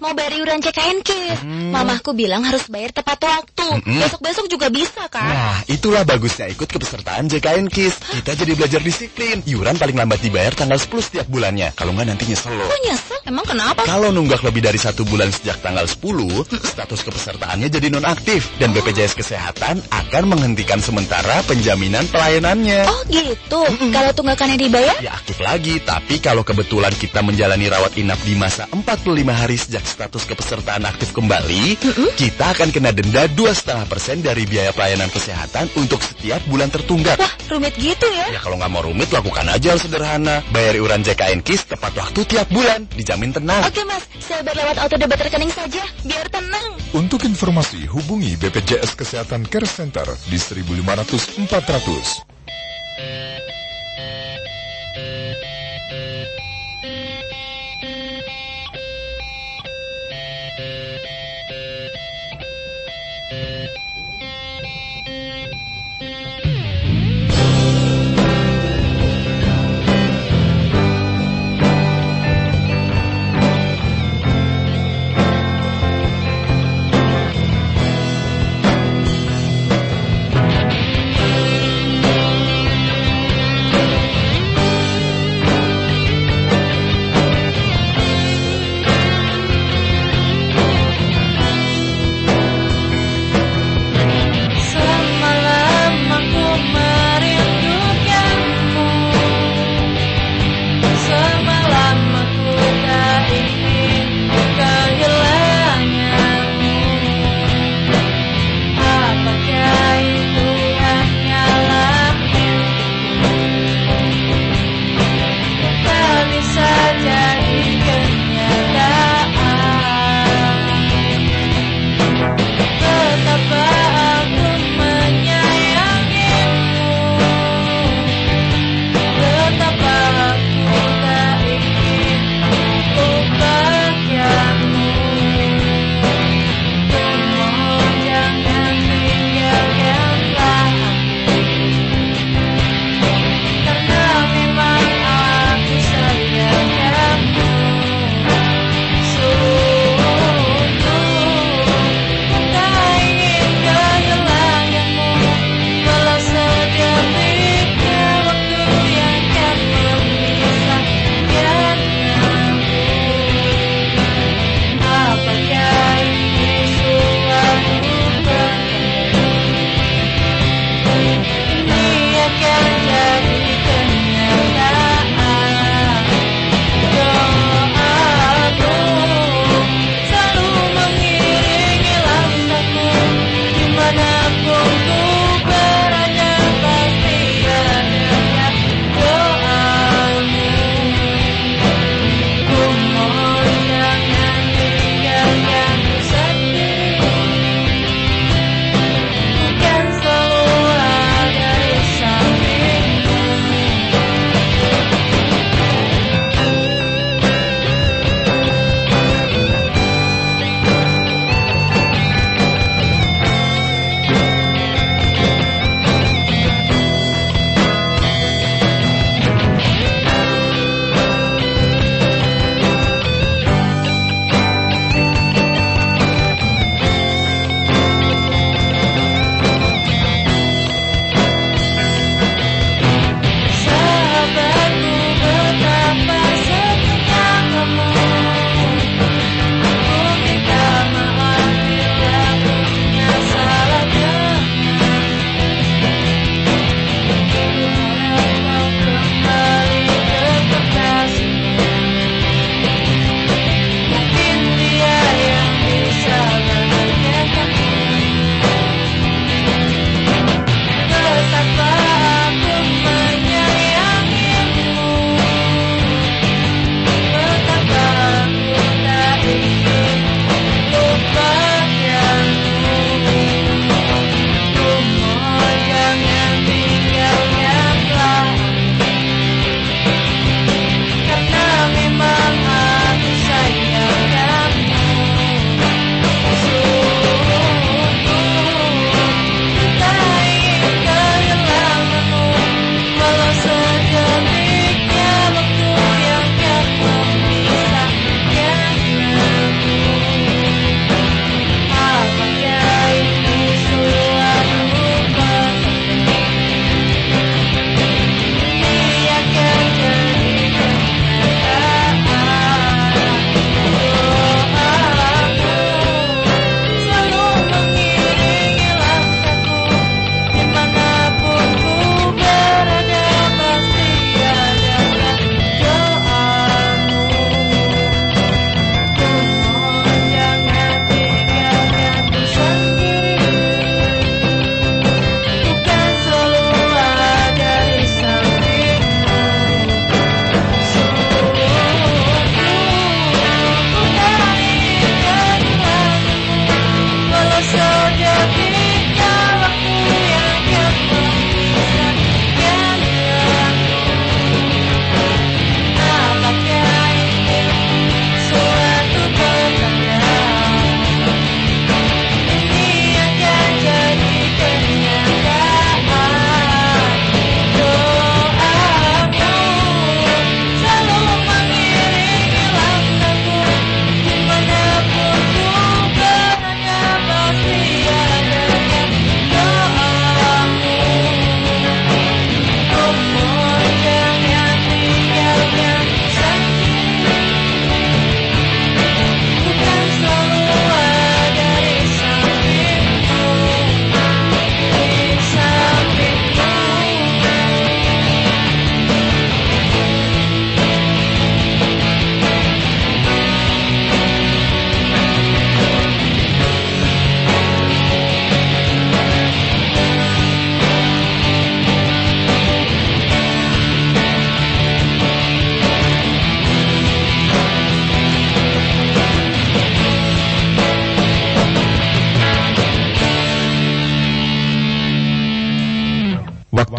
[0.00, 1.38] mau bayar iuran JKN KIS.
[1.44, 1.70] Hmm.
[1.70, 3.68] Mamahku bilang harus bayar tepat waktu.
[3.80, 4.00] Mm-mm.
[4.00, 5.22] Besok-besok juga bisa kan?
[5.28, 8.20] Nah, itulah bagusnya ikut kepesertaan JKN KIS.
[8.20, 9.44] Kita jadi belajar disiplin.
[9.44, 11.76] Iuran paling lambat dibayar tanggal 10 setiap bulannya.
[11.76, 12.66] Kalau nggak nanti nyesel loh.
[12.66, 13.18] Kok nyesel?
[13.28, 13.84] Emang kenapa?
[13.84, 19.14] Kalau nunggak lebih dari satu bulan sejak tanggal 10, status kepesertaannya jadi nonaktif dan BPJS
[19.14, 22.88] Kesehatan akan menghentikan sementara penjaminan pelayanannya.
[22.88, 23.60] Oh gitu.
[23.92, 24.96] Kalau tunggakannya dibayar?
[25.04, 29.84] Ya aktif lagi, tapi kalau kebetulan kita menjalani rawat inap di masa 45 hari sejak
[29.90, 31.74] status kepesertaan aktif kembali,
[32.14, 37.18] kita akan kena denda 2,5% dari biaya pelayanan kesehatan untuk setiap bulan tertunggak.
[37.18, 38.30] Wah, rumit gitu ya?
[38.30, 40.46] Ya kalau nggak mau rumit, lakukan aja hal sederhana.
[40.54, 43.66] Bayar iuran JKN KIS tepat waktu tiap bulan, dijamin tenang.
[43.66, 46.78] Oke mas, saya bayar lewat auto debit rekening saja, biar tenang.
[46.94, 53.49] Untuk informasi hubungi BPJS Kesehatan Care Center di 1500 400.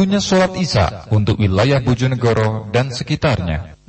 [0.02, 3.81] Waktunya sholat isya untuk wilayah Bojonegoro dan sekitarnya.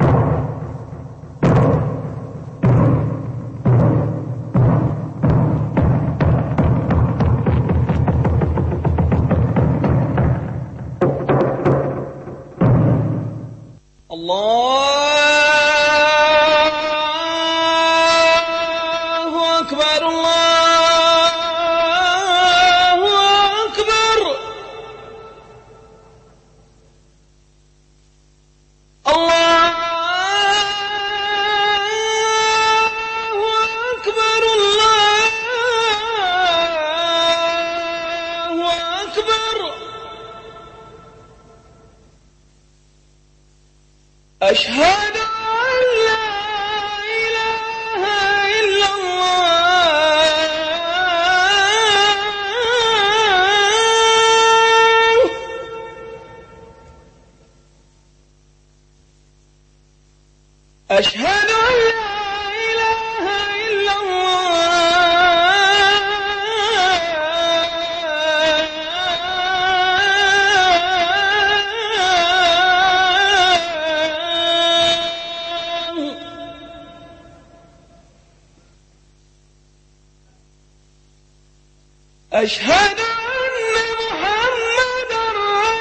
[82.33, 85.25] أشهد أن محمدا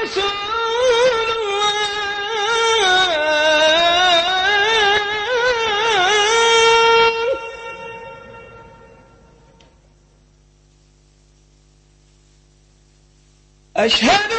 [0.04, 0.32] رسول
[1.32, 1.72] الله.
[13.78, 14.31] أشهد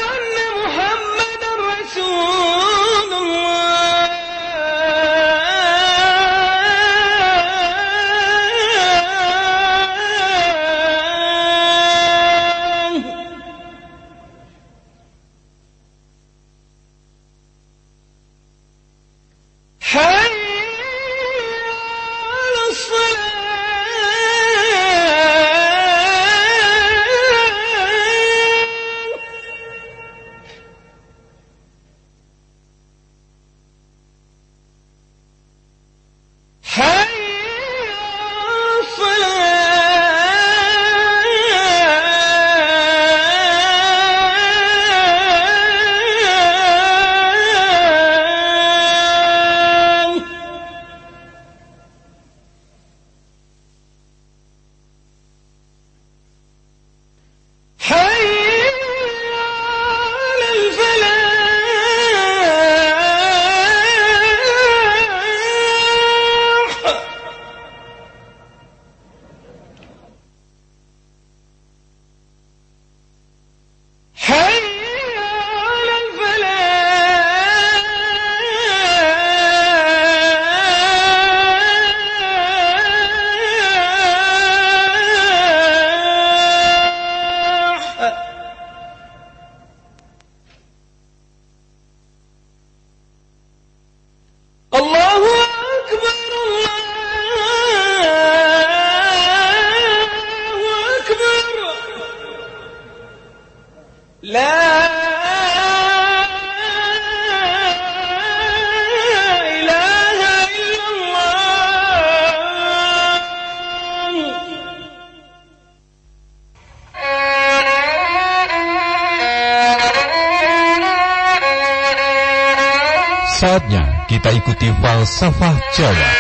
[124.81, 126.11] falsafah Jawa.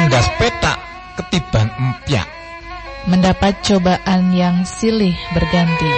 [0.00, 0.78] Endas petak
[1.20, 2.28] ketiban empyak.
[3.08, 5.88] mendapat cobaan yang silih berganti.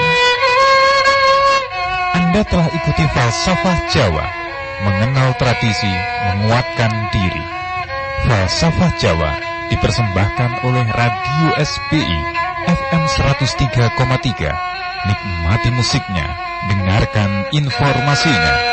[2.14, 4.27] Anda telah ikuti falsafah Jawa,
[4.87, 5.90] mengenal tradisi,
[6.31, 7.44] menguatkan diri.
[8.22, 9.31] Falsafah Jawa
[9.75, 12.18] dipersembahkan oleh Radio SBI
[12.70, 13.98] FM 103,3.
[15.03, 16.27] Nikmati musiknya,
[16.70, 18.71] dengarkan informasinya.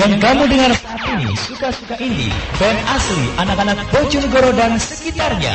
[0.00, 5.52] Yang kamu dengar saat ini suka-suka indie, band asli anak-anak Bojonegoro dan sekitarnya.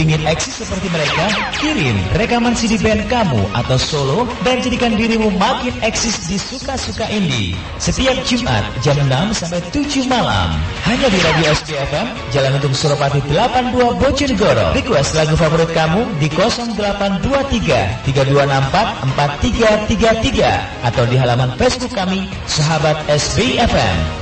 [0.00, 1.28] Pingin eksis seperti mereka?
[1.60, 7.52] Kirim rekaman CD band kamu atau solo dan jadikan dirimu makin eksis di suka-suka indie.
[7.76, 10.56] Setiap Jumat jam 6 sampai 7 malam.
[10.88, 14.72] Hanya di Radio SPFM, Jalan Untung Suropati 82 Bojonegoro.
[14.72, 24.19] Request lagu favorit kamu di 0823 3264 4333 atau di halaman Facebook kami Sahabat SBFM.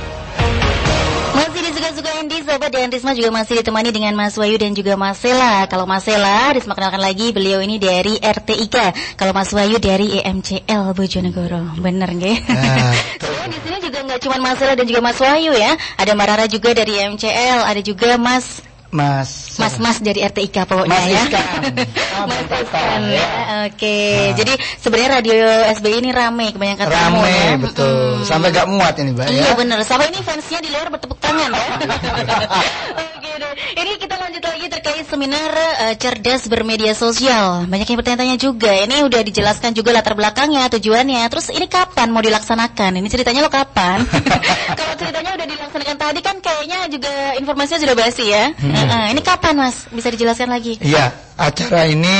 [1.89, 5.65] Suka Indi, sahabat dan Risma juga masih ditemani dengan Mas Wayu dan juga Mas Sela.
[5.65, 8.93] Kalau Mas Sela, Risma kenalkan lagi beliau ini dari RTIK.
[9.17, 11.81] Kalau Mas Wayu dari EMCL Bojonegoro.
[11.81, 12.45] Bener nggih?
[12.45, 12.93] Nah,
[13.25, 15.73] Soalnya di sini juga nggak cuma Mas Sela dan juga Mas Wayu ya.
[15.97, 21.05] Ada Mbak Rara juga dari EMCL, ada juga Mas Mas Mas-mas dari RTIK pokoknya Mas
[21.05, 21.21] ya.
[21.21, 21.45] Iskan.
[22.29, 23.27] Mas Iskan ya.
[23.69, 23.97] Oke.
[24.33, 25.37] Jadi sebenarnya radio
[25.77, 27.53] SBI ini rame kebanyakan tamu Rame ya.
[27.61, 28.25] betul.
[28.25, 29.53] Sampai gak muat ini, Mbak Iya ya.
[29.53, 31.67] bener, sama ini fansnya di luar bertepuk tangan ya.
[33.19, 33.53] Oke deh.
[33.77, 35.51] Ini kita lanjut lagi terkait seminar
[35.85, 37.69] eh, cerdas bermedia sosial.
[37.69, 38.73] Banyak yang bertanya-tanya juga.
[38.73, 41.29] Ini udah dijelaskan juga latar belakangnya, tujuannya.
[41.29, 42.97] Terus ini kapan mau dilaksanakan?
[42.97, 44.01] Ini ceritanya lo kapan?
[44.79, 48.49] Kalau ceritanya udah dilaksanakan tadi kan kayaknya juga informasinya sudah basi ya.
[48.79, 49.87] Heeh, ini kapan Mas?
[49.91, 50.79] Bisa dijelaskan lagi?
[50.79, 52.17] Iya, acara ini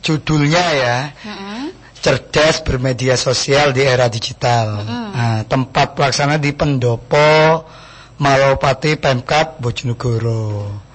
[0.00, 0.98] judulnya ya.
[1.98, 4.86] Cerdas bermedia sosial di era digital.
[4.86, 7.66] Nah, tempat pelaksana di Pendopo,
[8.22, 10.87] Malopati, Pemkap, Bojonegoro.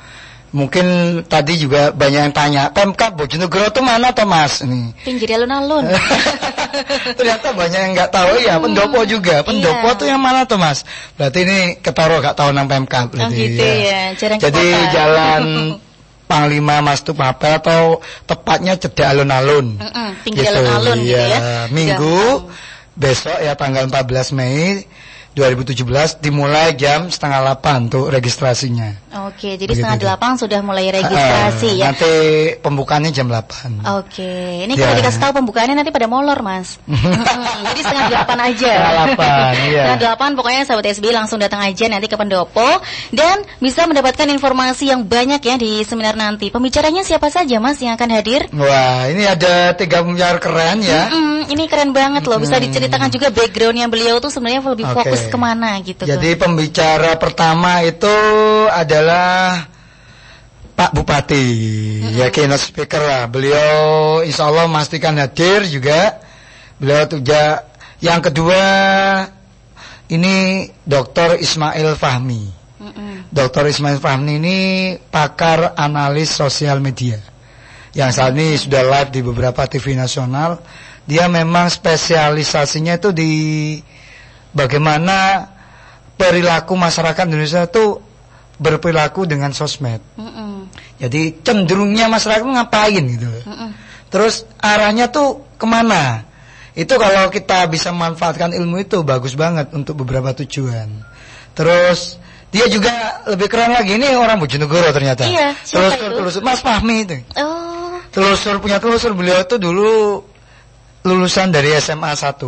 [0.53, 0.85] Mungkin
[1.25, 4.61] tadi juga banyak yang tanya, Pemkap Bojonegoro itu mana toh Mas?
[4.61, 5.89] Ini Pinggir alun-alun.
[7.17, 8.61] ternyata banyak yang nggak tahu ya.
[8.61, 9.41] Pendopo juga.
[9.41, 9.97] Pendopo Iya.
[9.97, 10.85] tuh yang mana tuh Mas?
[11.17, 13.09] Berarti ini ketoro gak tahu nang Pemkap.
[13.17, 14.89] Oh gitu ya, jarang ke Jadi kota.
[14.93, 15.43] jalan
[16.29, 19.77] Panglima Mas Tupape atau tepatnya cedak alun-alun.
[19.77, 21.23] Mm-mm, pinggir alun-alun gitu iya.
[21.27, 21.39] ya.
[21.69, 22.45] Minggu
[22.93, 24.85] besok ya tanggal 14 Mei
[25.33, 29.01] 2017 dimulai jam setengah 8 untuk registrasinya.
[29.13, 31.86] Oke, jadi Begitu setengah delapan sudah mulai registrasi Ah, ya.
[31.93, 32.13] Nanti
[32.58, 33.86] pembukaannya jam 8.
[34.02, 34.99] Oke, ini kalau Ya.
[35.06, 36.82] dikasih tahu pembukaannya nanti pada molor mas.
[37.69, 38.71] Jadi setengah delapan aja.
[38.73, 39.82] Setengah delapan, iya.
[39.86, 42.69] Setengah delapan pokoknya sahabat SBI langsung datang aja nanti ke pendopo
[43.13, 46.49] dan bisa mendapatkan informasi yang banyak ya di seminar nanti.
[46.49, 48.49] Pembicaranya siapa saja mas yang akan hadir?
[48.49, 51.13] Wah, ini ada tiga pembicara keren ya.
[51.13, 52.41] Mm-mm, ini keren banget loh.
[52.41, 54.95] Bisa diceritakan juga backgroundnya beliau tuh sebenarnya lebih Oke.
[55.06, 56.04] fokus ke mana gitu.
[56.04, 58.10] Jadi pembicara pertama itu
[59.03, 59.67] adalah
[60.73, 61.45] Pak Bupati,
[62.15, 63.27] ya keynote speaker lah.
[63.27, 66.23] Beliau insya Allah memastikan hadir juga.
[66.79, 67.67] Beliau juga
[67.99, 68.63] yang kedua
[70.07, 71.37] ini Dr.
[71.37, 72.63] Ismail Fahmi.
[73.29, 73.69] Dr.
[73.69, 74.57] Ismail Fahmi ini
[75.11, 77.19] pakar analis sosial media.
[77.93, 80.63] Yang saat ini sudah live di beberapa TV nasional.
[81.05, 83.31] Dia memang spesialisasinya itu di
[84.55, 85.45] bagaimana
[86.17, 88.12] perilaku masyarakat Indonesia itu
[88.63, 89.99] berperilaku dengan sosmed.
[90.15, 90.71] Mm-mm.
[91.04, 93.28] Jadi cenderungnya masyarakat ngapain gitu.
[94.08, 96.23] Terus arahnya tuh ke mana?
[96.73, 100.89] Itu kalau kita bisa manfaatkan ilmu itu bagus banget untuk beberapa tujuan.
[101.54, 102.17] Terus
[102.49, 105.25] dia juga lebih keren lagi ini orang Bojonegoro ternyata.
[105.25, 106.17] Iya, telusur, itu?
[106.21, 107.17] telusur Mas Fahmi itu.
[107.37, 110.21] Oh, Telusur punya telusur beliau itu dulu
[111.04, 112.39] lulusan dari SMA 1.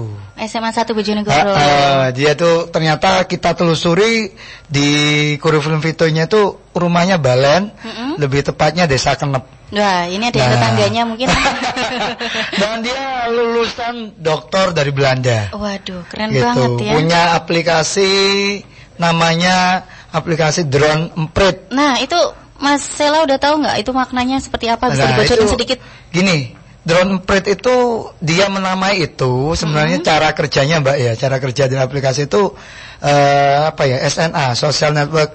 [0.47, 1.51] SMA 1 Bojonegoro.
[1.51, 4.31] Ah, ah, dia tuh ternyata kita telusuri
[4.65, 4.89] di
[5.37, 8.15] kurikulum vitonya tuh rumahnya Balen, Mm-mm.
[8.15, 9.43] lebih tepatnya Desa Kenep.
[9.75, 10.55] Wah, ini ada yang Nah.
[10.55, 11.27] tetangganya mungkin.
[12.61, 15.51] Dan dia lulusan doktor dari Belanda.
[15.51, 16.45] Waduh, keren gitu.
[16.47, 16.91] banget ya.
[16.95, 18.11] Punya aplikasi
[18.95, 19.83] namanya
[20.15, 21.67] aplikasi drone emprit.
[21.75, 22.15] Nah, itu
[22.55, 24.87] Mas Sela udah tahu nggak itu maknanya seperti apa?
[24.87, 25.77] Bisa Nah, dibocorin sedikit?
[26.07, 26.55] Gini,
[26.85, 30.09] drone emprit itu dia menamai itu sebenarnya Mm-hmm.
[30.13, 32.53] cara kerjanya Mbak ya, cara kerja dari aplikasi itu
[33.01, 33.97] eh, apa ya?
[34.05, 35.31] SNA, Social Network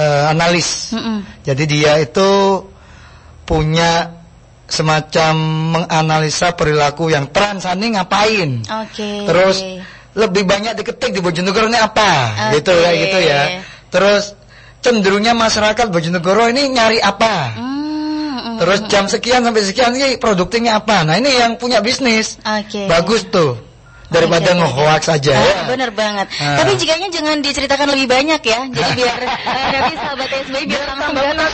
[0.00, 0.96] Analyst.
[0.96, 1.44] Mm-mm.
[1.44, 2.64] Jadi dia itu
[3.44, 4.20] punya
[4.70, 5.34] semacam
[5.76, 8.64] menganalisa perilaku yang tren saat ini ngapain.
[8.86, 9.26] Oke.
[9.28, 9.60] Terus
[10.14, 12.10] lebih banyak diketik di Bojonegoro ini apa?
[12.48, 12.62] Oke.
[12.62, 13.42] Gitu kayak gitu ya.
[13.90, 14.32] Terus
[14.80, 17.34] cenderungnya masyarakat Bojonegoro ini nyari apa?
[17.58, 17.69] Hmm,
[18.60, 21.00] Terus jam sekian sampai sekian ini produktifnya apa?
[21.00, 22.36] Nah, ini yang punya bisnis.
[22.44, 22.84] Oke.
[22.92, 23.69] Bagus tuh.
[24.10, 25.38] Daripada Oke, oke, nge-hoax aja ya.
[25.38, 26.26] Ah, bener banget.
[26.42, 26.58] Ah.
[26.58, 28.60] Tapi jikanya jangan diceritakan lebih banyak ya.
[28.66, 29.18] Jadi biar
[29.78, 31.50] nanti sahabat SBY biar langsung datang.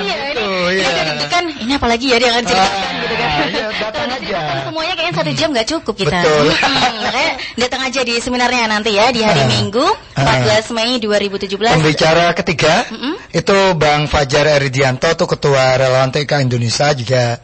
[0.00, 0.44] Iya, ini
[0.80, 0.88] iya.
[0.88, 1.44] deg-degan.
[1.52, 3.30] Ini apalagi ya dia akan ceritakan gitu kan.
[3.52, 4.40] iya, datang aja.
[4.64, 6.18] Semuanya kayaknya satu jam nggak cukup kita.
[6.24, 6.46] Betul.
[6.56, 9.48] Hmm, makanya datang aja di seminarnya nanti ya di hari Ah.
[9.52, 9.86] Minggu
[10.16, 11.76] 14 Mei 2017.
[11.76, 12.88] Pembicara ketiga
[13.36, 17.36] itu Bang Fajar Eridianto tuh ketua relawan TK Indonesia juga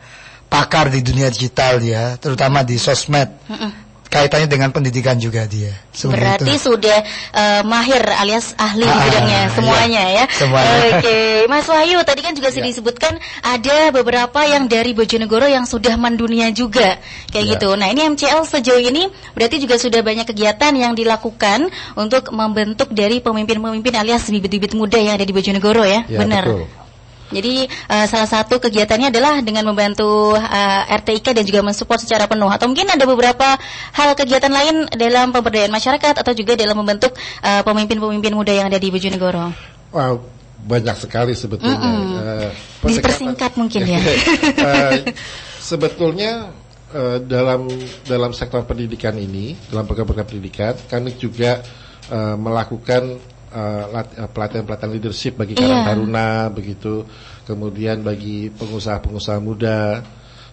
[0.49, 3.28] pakar di dunia digital dia, terutama di sosmed.
[4.09, 5.69] Kaitannya dengan pendidikan juga dia.
[5.93, 6.65] Sebenarnya Berarti itu.
[6.65, 6.99] sudah
[7.31, 9.53] eh, mahir alias ahli di Ah, bidangnya iya.
[9.53, 10.25] semuanya ya.
[10.33, 10.73] Semuanya.
[10.97, 15.95] Oke, Mas Wahyu tadi kan juga sudah disebutkan ada beberapa yang dari Bojonegoro yang sudah
[15.95, 16.97] mendunia juga
[17.29, 17.53] kayak Ya.
[17.55, 17.69] gitu.
[17.75, 23.21] Nah ini MCL sejauh ini berarti juga sudah banyak kegiatan yang dilakukan untuk membentuk dari
[23.21, 26.45] pemimpin-pemimpin alias bibit-bibit muda yang ada di Bojonegoro ya, Ya, benar.
[26.45, 26.65] betul.
[27.29, 32.49] Jadi uh, salah satu kegiatannya adalah dengan membantu uh, RTIK dan juga mensupport secara penuh.
[32.49, 33.57] Atau mungkin ada beberapa
[33.93, 37.12] hal kegiatan lain dalam pemberdayaan masyarakat atau juga dalam membentuk
[37.45, 39.53] uh, pemimpin-pemimpin muda yang ada di Bojonegoro.
[39.93, 40.24] Wow,
[40.64, 41.76] banyak sekali sebetulnya.
[41.76, 42.12] Mm -mm.
[42.85, 44.01] Uh, Dipersingkat mungkin ya.
[44.01, 44.97] uh,
[45.68, 46.49] sebetulnya
[46.97, 47.68] uh, dalam
[48.09, 51.61] dalam sektor pendidikan ini, dalam program-program pendidikan, kami juga
[52.09, 53.20] uh, melakukan
[53.53, 55.86] uh, pelatihan-pelatihan leadership bagi Karang yeah.
[55.86, 57.05] Taruna begitu,
[57.49, 60.03] kemudian bagi pengusaha-pengusaha muda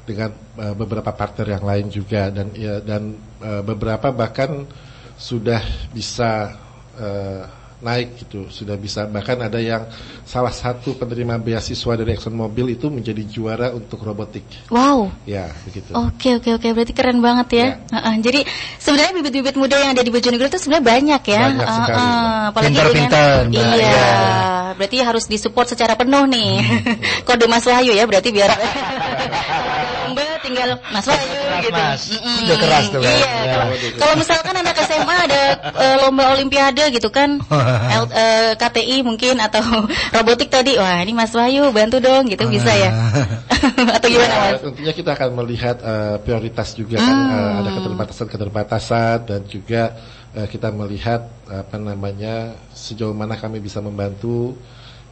[0.06, 0.30] dengan
[0.62, 4.64] uh, beberapa partner yang lain juga dan ya, dan uh, beberapa bahkan
[5.18, 6.54] sudah bisa
[7.00, 9.84] uh, naik gitu sudah bisa bahkan ada yang
[10.24, 14.48] salah satu penerima beasiswa dari Exxon Mobil itu menjadi juara untuk robotik.
[14.72, 15.12] Wow.
[15.28, 15.92] Ya begitu.
[15.92, 17.60] Oke oke oke berarti keren banget ya.
[17.60, 17.70] ya.
[17.92, 18.40] Uh, uh, jadi
[18.80, 21.44] sebenarnya bibit-bibit muda yang ada di Bojonegoro itu sebenarnya banyak ya.
[21.52, 22.00] Banyak uh, sekali.
[22.00, 23.40] Uh, apalagi pintar-pintar.
[23.52, 23.68] Iya.
[23.76, 24.14] Ya.
[24.76, 26.54] Berarti harus disupport secara penuh nih.
[26.64, 26.96] Hmm.
[27.28, 28.52] Kode Mas Wahyu ya berarti biar
[30.92, 31.30] Mas Wahyu
[31.62, 31.72] gitu.
[31.74, 32.02] Mas.
[32.10, 32.44] Mm -mm.
[32.46, 33.16] Udah keras tuh kan.
[33.16, 33.34] Iya.
[33.46, 33.56] Ya.
[33.98, 35.42] Kalau misalkan anak SMA ada
[35.74, 37.40] uh, lomba olimpiade gitu kan.
[38.02, 39.62] L, uh, KTI mungkin atau
[40.16, 40.78] robotik tadi.
[40.78, 42.92] Wah, ini Mas Wahyu bantu dong gitu bisa ya.
[43.98, 44.62] atau gimana ya, Mas?
[44.62, 47.32] Tentunya kita akan melihat uh, prioritas juga kan hmm.
[47.32, 49.96] uh, ada keterbatasan-keterbatasan dan juga
[50.36, 54.58] uh, kita melihat apa namanya sejauh mana kami bisa membantu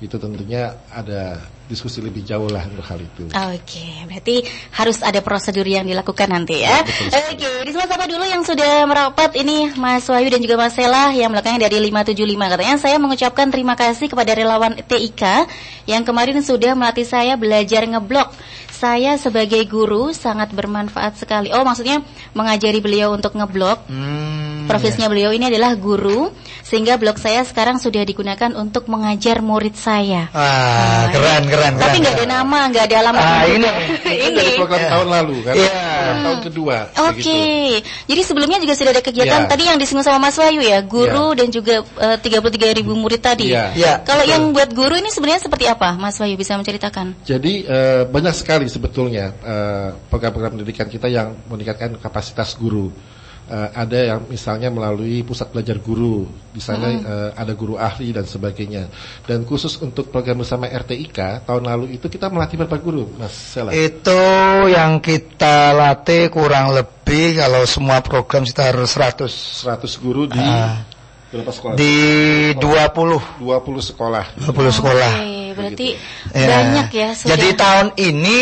[0.03, 3.31] itu tentunya ada diskusi lebih jauh lah untuk hal itu.
[3.31, 4.35] Oke, okay, berarti
[4.75, 6.83] harus ada prosedur yang dilakukan nanti ya.
[6.83, 10.75] ya Oke, okay, di siapa dulu yang sudah merapat ini Mas Wahyu dan juga Mas
[10.75, 15.23] Sela yang belakangnya dari 575 katanya saya mengucapkan terima kasih kepada relawan TIK
[15.87, 18.35] yang kemarin sudah melatih saya belajar ngeblok
[18.83, 21.55] saya sebagai guru sangat bermanfaat sekali.
[21.55, 22.03] Oh, maksudnya
[22.35, 23.87] mengajari beliau untuk ngeblok.
[23.87, 25.13] Hmm, Profesinya yeah.
[25.13, 26.31] beliau ini adalah guru,
[26.63, 30.31] sehingga blog saya sekarang sudah digunakan untuk mengajar murid saya.
[30.31, 33.23] Ah, nah, keren, keren, Tapi nggak ada nama, nggak ada alamat.
[33.23, 33.67] Ah, ini,
[34.25, 34.91] ini dari program yeah.
[34.91, 35.53] tahun lalu kan?
[35.53, 35.67] Iya.
[35.69, 36.15] Yeah.
[36.23, 36.77] Tahun kedua.
[37.11, 37.19] Oke.
[37.19, 37.67] Okay.
[38.07, 39.51] Jadi sebelumnya juga sudah ada kegiatan yeah.
[39.51, 41.39] tadi yang disinggung sama Mas Wahyu ya, guru yeah.
[41.43, 43.51] dan juga uh, 33 ribu murid tadi.
[43.51, 43.75] Iya.
[43.75, 43.77] Yeah.
[43.77, 43.95] Yeah.
[44.07, 47.27] Kalau yang buat guru ini sebenarnya seperti apa, Mas Wahyu bisa menceritakan?
[47.27, 52.89] Jadi uh, banyak sekali sebetulnya eh, program-program uh, pendidikan kita yang meningkatkan kapasitas guru.
[53.43, 56.23] Uh, ada yang misalnya melalui pusat belajar guru,
[56.55, 57.03] di sana hmm.
[57.03, 58.87] uh, ada guru ahli dan sebagainya.
[59.27, 63.75] Dan khusus untuk program bersama RTIK tahun lalu itu kita melatih berapa guru, Mas Sela?
[63.75, 64.15] Itu
[64.71, 70.79] yang kita latih kurang lebih kalau semua program kita harus 100 100 guru di uh,
[71.35, 71.75] berapa sekolah?
[71.75, 71.95] Di
[72.55, 74.25] 20 20 sekolah.
[74.39, 75.13] 20 sekolah.
[75.19, 75.87] Oke, berarti
[76.31, 76.47] ya.
[76.47, 77.29] banyak ya sudah.
[77.35, 78.39] Jadi tahun ini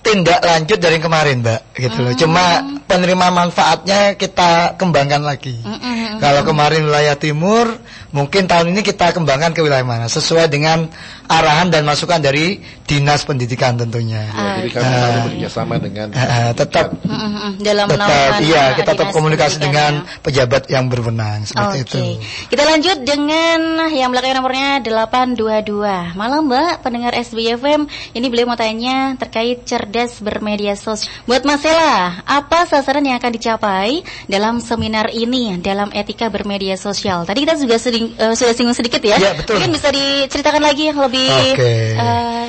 [0.00, 2.12] tindak lanjut dari kemarin, Mbak, gitu loh.
[2.12, 2.20] Hmm.
[2.20, 2.44] Cuma
[2.88, 5.60] penerima manfaatnya kita kembangkan lagi.
[5.62, 6.24] Mm -hmm.
[6.24, 7.78] Kalau kemarin wilayah timur,
[8.10, 10.90] mungkin tahun ini kita kembangkan ke wilayah mana sesuai dengan
[11.30, 14.26] arahan dan masukan dari dinas pendidikan tentunya.
[14.26, 14.98] Ya, jadi kami uh,
[15.30, 20.18] bekerja sama dengan uh, tetap uh, dalam tetap iya kita tetap komunikasi dengan ya.
[20.26, 21.86] pejabat yang berwenang seperti okay.
[21.86, 22.02] itu.
[22.50, 26.18] Kita lanjut dengan yang belakang nomornya 822.
[26.18, 27.86] Malam Mbak, pendengar SBFM,
[28.18, 31.06] ini beliau mau tanya terkait cerdas bermedia sosial.
[31.30, 37.28] Buat Mas Sela, apa sasaran yang akan dicapai dalam seminar ini dalam etika bermedia sosial?
[37.28, 39.20] Tadi kita juga seding, uh, sudah singgung sedikit ya.
[39.20, 39.60] ya betul.
[39.60, 41.54] Mungkin bisa diceritakan lagi yang lebih Oke.
[41.56, 41.82] Okay.
[41.94, 42.48] Uh, eh,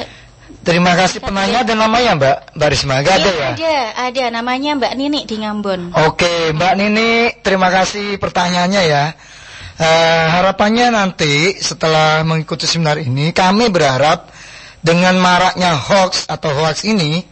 [0.62, 3.50] Terima kasih penanya dan namanya Mbak Mbak Risma Gak ada ya?
[3.58, 3.78] Ada,
[4.14, 5.90] ada namanya Mbak Nini di Ngambon.
[6.06, 7.10] Oke, Mbak Nini,
[7.42, 9.10] terima kasih pertanyaannya ya.
[9.82, 14.30] Uh, harapannya nanti setelah mengikuti seminar ini, kami berharap
[14.86, 17.26] dengan maraknya hoax atau hoax ini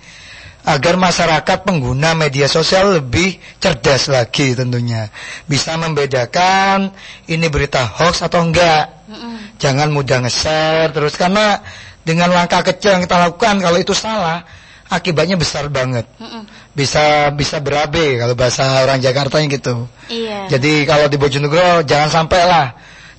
[0.70, 5.10] agar masyarakat pengguna media sosial lebih cerdas lagi tentunya
[5.50, 6.94] bisa membedakan
[7.26, 9.02] ini berita hoax atau enggak
[9.58, 11.60] jangan mudah nge-share terus karena
[12.06, 14.46] dengan langkah kecil yang kita lakukan kalau itu salah
[14.90, 16.10] akibatnya besar banget.
[16.74, 19.86] Bisa bisa berabe kalau bahasa orang Jakarta yang gitu.
[20.10, 20.50] Iya.
[20.58, 22.68] Jadi kalau di Bojonegoro jangan sampai lah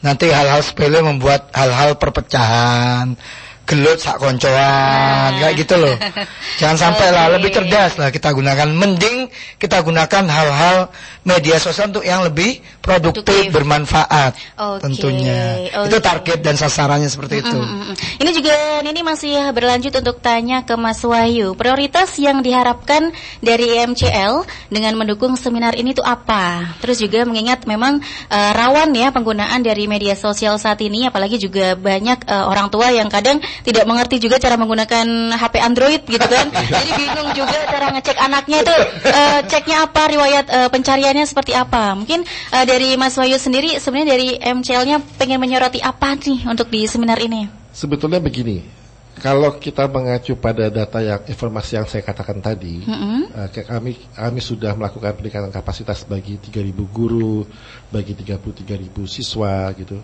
[0.03, 3.15] nanti hal-hal sepele membuat hal-hal perpecahan
[3.71, 5.95] gelut sak koncoan kayak gitu loh.
[6.61, 9.31] Jangan sampai lah lebih cerdas lah kita gunakan mending
[9.63, 10.91] kita gunakan hal-hal
[11.25, 13.53] media sosial untuk yang lebih produktif, produktif.
[13.53, 14.81] bermanfaat okay.
[14.81, 15.69] tentunya.
[15.69, 15.89] Okay.
[15.93, 17.59] Itu target dan sasarannya seperti itu.
[17.61, 17.95] Mm -hmm.
[18.25, 21.53] Ini juga ini masih berlanjut untuk tanya ke Mas Wahyu.
[21.55, 23.13] Prioritas yang diharapkan
[23.45, 26.77] dari MCL dengan mendukung seminar ini itu apa?
[26.81, 28.01] Terus juga mengingat memang
[28.33, 32.91] uh, rawan ya penggunaan dari media sosial saat ini apalagi juga banyak uh, orang tua
[32.91, 36.49] yang kadang tidak mengerti juga cara menggunakan HP Android gitu kan.
[36.81, 38.77] Jadi bingung juga cara ngecek anaknya itu
[39.11, 40.69] uh, ceknya apa, riwayat uh,
[41.11, 41.99] pencariannya seperti apa.
[41.99, 46.87] Mungkin uh, dari Mas Wahyu sendiri sebenarnya dari MCL-nya pengen menyoroti apa nih untuk di
[46.87, 47.51] seminar ini?
[47.75, 48.79] Sebetulnya begini.
[49.21, 53.29] Kalau kita mengacu pada data yang informasi yang saya katakan tadi, Mm-mm.
[53.29, 57.45] eh, ke- kami kami sudah melakukan peningkatan kapasitas bagi 3.000 guru,
[57.93, 60.01] bagi 33.000 siswa gitu.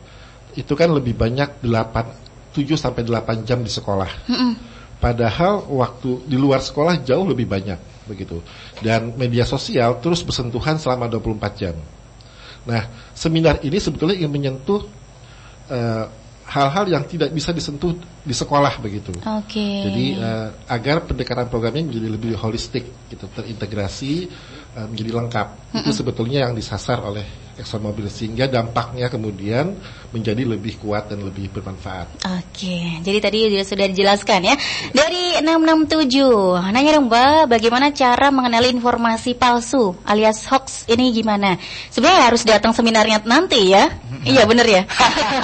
[0.53, 4.11] Itu kan lebih banyak 8 7 sampai 8 jam di sekolah.
[4.29, 4.53] Mm-mm.
[5.01, 8.41] Padahal waktu di luar sekolah jauh lebih banyak begitu.
[8.79, 11.77] Dan media sosial terus bersentuhan selama 24 jam.
[12.67, 12.83] Nah,
[13.15, 14.83] seminar ini sebetulnya ingin menyentuh
[15.71, 16.05] eh,
[16.47, 19.11] hal-hal yang tidak bisa disentuh di sekolah begitu.
[19.23, 19.67] Oke.
[19.87, 24.31] Jadi eh, agar pendekatan programnya menjadi lebih holistik, gitu, terintegrasi,
[24.79, 25.49] eh, menjadi lengkap.
[25.75, 25.95] Itu Mm-mm.
[25.95, 27.27] sebetulnya yang disasar oleh
[27.57, 29.73] ExxonMobil sehingga dampaknya kemudian
[30.13, 32.29] menjadi lebih kuat dan lebih bermanfaat.
[32.29, 34.55] Oke, jadi tadi sudah- sudah dijelaskan ya.
[34.93, 41.59] Dari 667, nanya dong Mbak, bagaimana cara mengenali informasi palsu alias hoax ini gimana?
[41.91, 43.91] Sebenarnya harus datang seminarnya nanti ya.
[44.27, 44.83] Iya bener ya.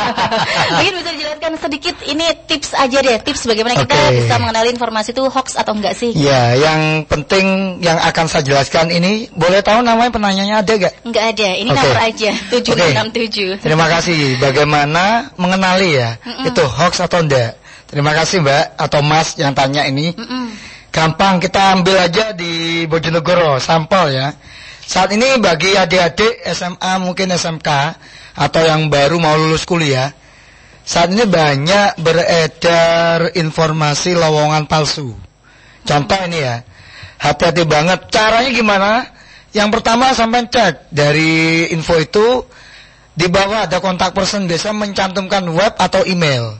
[0.79, 4.23] Mungkin bisa dijelaskan sedikit ini tips aja deh, tips bagaimana kita Oke.
[4.23, 6.11] bisa mengenali informasi itu hoax atau enggak sih?
[6.19, 10.95] Ya, yang penting yang akan saya jelaskan ini, boleh tahu namanya penanyanya ada gak?
[11.07, 11.79] Enggak ada, ini Oke.
[11.79, 13.63] nomor aja 767.
[13.63, 14.43] Terima kasih.
[14.43, 16.51] Bagaimana mengenali ya Mm-mm.
[16.51, 17.62] itu hoax atau enggak?
[17.93, 20.17] Terima kasih Mbak atau Mas yang tanya ini.
[20.17, 20.49] Mm-mm.
[20.89, 24.33] Gampang kita ambil aja di Bojonegoro sampel ya.
[24.81, 27.69] Saat ini bagi adik-adik SMA mungkin SMK
[28.33, 30.09] atau yang baru mau lulus kuliah,
[30.89, 35.13] saat ini banyak beredar informasi lowongan palsu.
[35.85, 36.65] Contoh ini ya,
[37.21, 38.09] hati-hati banget.
[38.09, 38.93] Caranya gimana?
[39.53, 42.49] Yang pertama sampai cek dari info itu
[43.13, 46.57] di bawah ada kontak person biasa mencantumkan web atau email.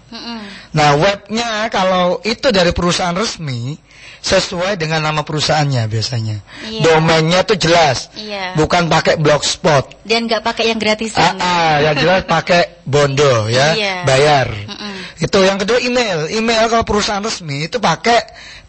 [0.73, 3.77] Nah webnya kalau itu dari perusahaan resmi
[4.23, 6.37] sesuai dengan nama perusahaannya biasanya.
[6.65, 6.81] Iya.
[6.87, 8.55] Domainnya tuh jelas, Iya.
[8.55, 10.07] bukan pakai blogspot.
[10.07, 11.43] Dan nggak pakai yang gratisan.
[11.43, 13.95] Ah, yang jelas pakai bondo ya, Iya.
[14.07, 14.47] bayar.
[14.49, 14.95] Mm-mm.
[15.19, 16.31] Itu yang kedua email.
[16.31, 18.23] Email kalau perusahaan resmi itu pakai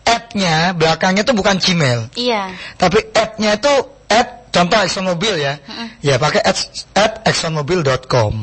[0.03, 2.49] at-nya belakangnya tuh bukan Gmail, Iya.
[2.75, 3.73] tapi at-nya itu
[4.09, 5.61] at contoh ExxonMobil ya.
[6.01, 6.57] Ya pakai at,
[6.97, 8.33] at exxonmobil.com.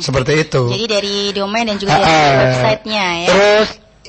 [0.00, 0.62] Seperti itu.
[0.72, 2.38] Jadi dari domain dan juga Ah, dari ah.
[2.42, 3.28] websitenya ya.
[3.28, 3.68] Terus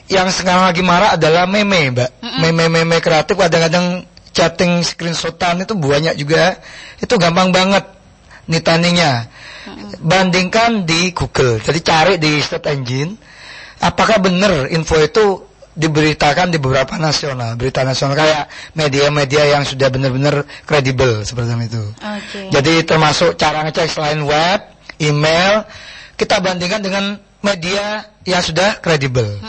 [0.10, 2.10] yang sekarang lagi marah adalah meme, Mbak.
[2.42, 6.58] Meme-meme kreatif kadang-kadang chatting screenshotan itu banyak juga.
[6.98, 7.86] Itu gampang banget
[8.50, 9.30] nitaninya.
[10.02, 11.62] Bandingkan di Google.
[11.62, 13.14] Jadi cari di search engine
[13.80, 15.26] apakah benar info itu
[15.80, 21.84] diberitakan di beberapa nasional, berita nasional kayak media-media yang sudah benar-benar kredibel seperti itu.
[21.96, 22.52] Oke.
[22.52, 24.60] Jadi termasuk cara ngecek selain web,
[25.00, 25.66] email,
[26.20, 29.40] kita bandingkan dengan media yang sudah kredibel.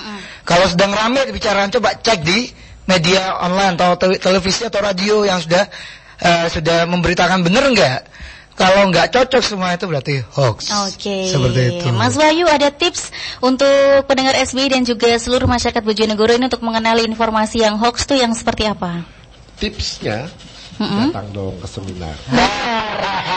[0.46, 2.51] Kalau sedang ramai pembicaraan, coba cek di
[2.86, 5.66] media online atau te- televisi atau radio yang sudah
[6.18, 8.01] eh, sudah memberitakan benar enggak.
[8.59, 10.68] Kalau enggak cocok semua itu berarti hoax.
[10.90, 11.32] Oke.
[11.32, 11.86] Seperti itu.
[11.96, 13.09] Mas Wahyu ada tips
[13.40, 18.20] untuk pendengar SBI dan juga seluruh masyarakat Bojonegoro ini untuk mengenali informasi yang hoax tuh
[18.20, 19.01] yang seperti apa?
[19.57, 20.28] Tipsnya
[20.81, 21.12] Mm-mm.
[21.12, 22.16] datang dong ke seminar.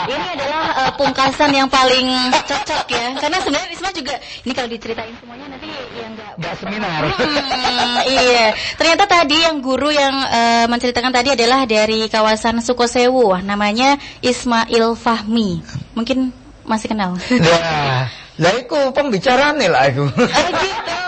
[0.08, 3.06] Ini adalah eh, pungkasan yang paling cocok ya.
[3.20, 4.16] Karena sebenarnya Risma juga
[4.48, 7.00] ini kalau diceritain semuanya nanti yang enggak Enggak seminar.
[7.04, 8.56] Hmm, iya.
[8.80, 15.60] Ternyata tadi yang guru yang eh, menceritakan tadi adalah dari kawasan Sukosewu, namanya Ismail Fahmi.
[15.92, 16.32] Mungkin
[16.64, 17.12] masih kenal.
[17.20, 18.08] Nah,
[18.40, 20.08] lah iku pembicaraan nih lah iku.
[20.08, 21.00] Oh gitu.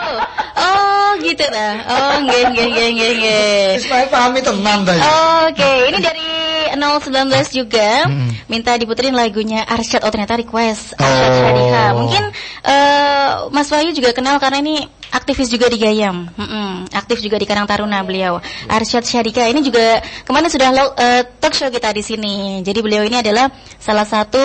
[1.26, 1.72] Gitu dah.
[1.84, 3.78] Oh nggih nggih nggih nggih nggih.
[3.82, 5.00] Ismail pahami tenan tadi.
[5.46, 6.28] Oke, ini dari
[6.72, 7.10] 019
[7.50, 8.06] juga
[8.46, 10.02] minta diputerin lagunya Arsyad.
[10.02, 12.02] Oh ternyata request Arsyad Oh.
[12.02, 12.22] Mungkin
[12.62, 16.28] eh, Mas Wahyu juga kenal karena ini aktivis juga di Gayam.
[16.28, 18.38] Mm-mm, Aktif juga di Karang Taruna beliau.
[18.66, 22.34] Arsyad Syadika ini juga kemarin sudah lo- eh, talk show kita di sini.
[22.60, 23.48] Jadi beliau ini adalah
[23.78, 24.42] salah satu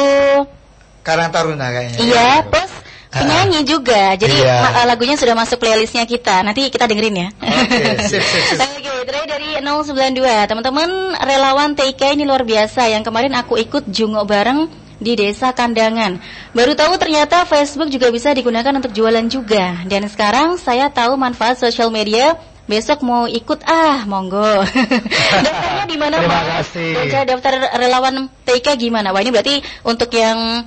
[1.02, 1.98] Karang Taruna kayaknya.
[2.00, 2.72] iya plus
[3.12, 4.16] penyanyi juga.
[4.16, 4.88] Jadi Iya.
[4.88, 6.42] lagunya sudah masuk playlistnya kita.
[6.42, 7.30] Nanti kita dengerin ya.
[7.44, 8.60] Oke, sip, sip, sip.
[8.64, 10.48] Oke, terakhir dari 092.
[10.48, 10.90] Teman-teman
[11.20, 12.88] relawan TIK ini luar biasa.
[12.88, 14.60] Yang kemarin aku ikut jungok bareng
[15.02, 16.22] di desa Kandangan.
[16.54, 19.82] Baru tahu ternyata Facebook juga bisa digunakan untuk jualan juga.
[19.90, 22.38] Dan sekarang saya tahu manfaat sosial media.
[22.70, 24.64] Besok mau ikut ah, monggo.
[25.44, 26.94] Daftarnya di mana, Terima kasih.
[27.28, 29.12] Daftar relawan TIK gimana?
[29.12, 30.64] Wah, ini berarti untuk yang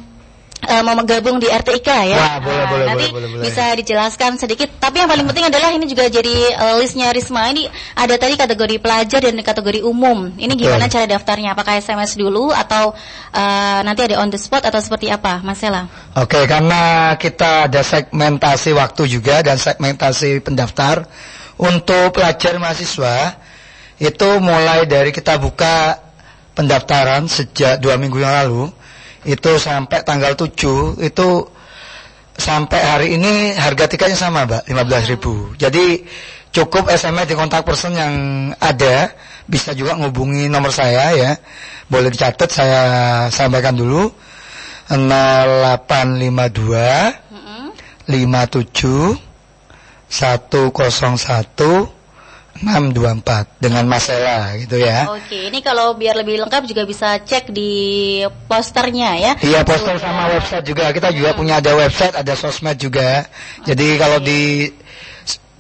[0.65, 2.17] eh, mau gabung di RTIK ya.
[2.17, 4.69] Wah, boleh, boleh, nanti boleh, boleh, bisa dijelaskan sedikit.
[4.81, 7.53] Tapi yang paling penting adalah ini juga jadi eh, listnya Risma.
[7.53, 10.33] Ini ada tadi kategori pelajar dan kategori umum.
[10.35, 11.53] Ini gimana cara daftarnya?
[11.55, 12.97] Apakah SMS dulu atau
[13.33, 15.87] eh, nanti ada on the spot atau seperti apa, Mas Sela?
[16.17, 21.07] Oke, karena kita ada segmentasi waktu juga dan segmentasi pendaftar
[21.61, 23.39] untuk pelajar mahasiswa
[24.03, 26.03] itu mulai dari kita buka
[26.55, 28.71] pendaftaran sejak dua minggu yang lalu
[29.25, 31.49] itu sampai tanggal 7 itu
[32.35, 35.57] sampai hari ini harga tiketnya sama, Mbak, 15.000.
[35.61, 36.05] Jadi
[36.55, 38.15] cukup SMS di kontak person yang
[38.59, 39.15] ada,
[39.47, 41.39] bisa juga ngubungi nomor saya ya.
[41.89, 42.83] Boleh dicatat saya
[43.31, 44.13] sampaikan dulu.
[44.93, 47.13] 0852
[48.05, 49.17] 57
[50.13, 51.94] 101
[52.63, 55.11] 624 dengan Masela gitu ya.
[55.11, 59.35] Oke, ini kalau biar lebih lengkap juga bisa cek di posternya ya.
[59.43, 60.95] Iya, poster sama website juga.
[60.95, 63.27] Kita juga punya ada website, ada sosmed juga.
[63.67, 64.71] Jadi kalau di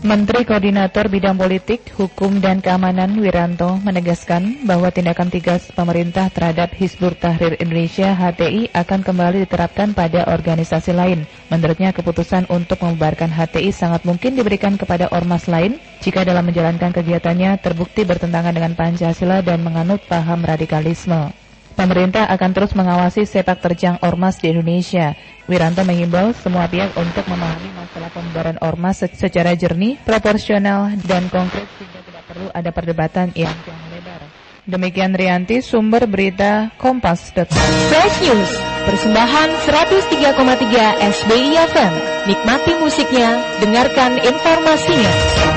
[0.00, 7.20] Menteri Koordinator Bidang Politik, Hukum dan Keamanan Wiranto menegaskan bahwa tindakan tegas pemerintah terhadap Hizbut
[7.20, 11.28] Tahrir Indonesia HTI akan kembali diterapkan pada organisasi lain.
[11.52, 17.60] Menurutnya keputusan untuk membubarkan HTI sangat mungkin diberikan kepada ormas lain jika dalam menjalankan kegiatannya
[17.60, 21.28] terbukti bertentangan dengan Pancasila dan menganut paham radikalisme.
[21.74, 25.16] Pemerintah akan terus mengawasi sepak terjang ormas di Indonesia.
[25.48, 31.66] Wiranto mengimbau semua pihak untuk memahami masalah pembubaran ormas se- secara jernih, proporsional, dan konkret
[31.74, 33.54] sehingga tidak perlu ada perdebatan yang
[33.90, 34.22] lebar.
[34.68, 37.50] Demikian Rianti, sumber berita Kompas.com.
[37.90, 38.50] Fresh News,
[38.86, 41.92] persembahan 103,3 SBI FM.
[42.30, 45.49] Nikmati musiknya, dengarkan informasinya.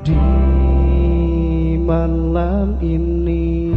[0.00, 3.68] Di malam ini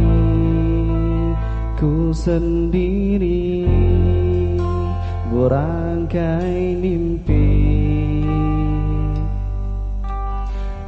[1.76, 3.68] ku sendiri
[5.28, 7.44] berangkai mimpi.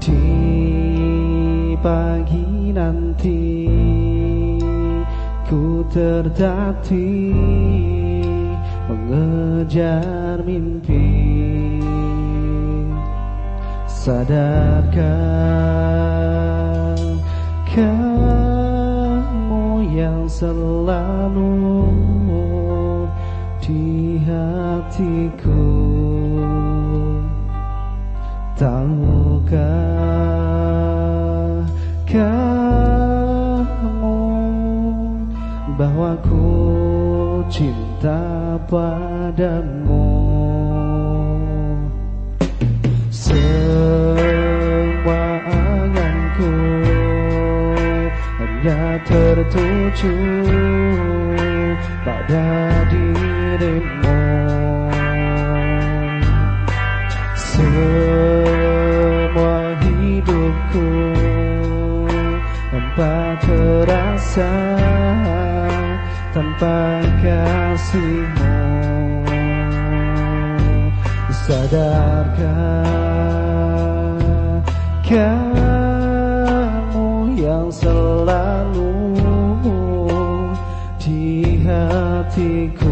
[0.00, 0.24] Di
[1.84, 3.68] pagi nanti
[5.44, 7.36] ku tertatih
[8.88, 11.65] mengejar mimpi
[14.06, 14.94] Sadarkah
[17.74, 19.66] kamu
[19.98, 21.90] yang selalu
[23.58, 25.66] di hatiku.
[28.54, 29.50] Tahukah
[32.06, 33.10] kamu
[35.74, 36.46] bahwa ku
[37.50, 40.05] cinta padamu
[43.36, 46.56] semua anganku
[48.40, 50.16] hanya tertuju
[52.00, 52.48] pada
[52.88, 54.16] dirimu.
[57.36, 58.80] Semua
[59.84, 60.88] hidupku
[62.72, 64.52] tanpa terasa
[66.32, 68.56] tanpa kasihmu.
[71.46, 73.05] Sadarkah
[75.06, 75.78] kamu
[77.38, 79.14] yang selalu
[80.98, 82.85] di hatiku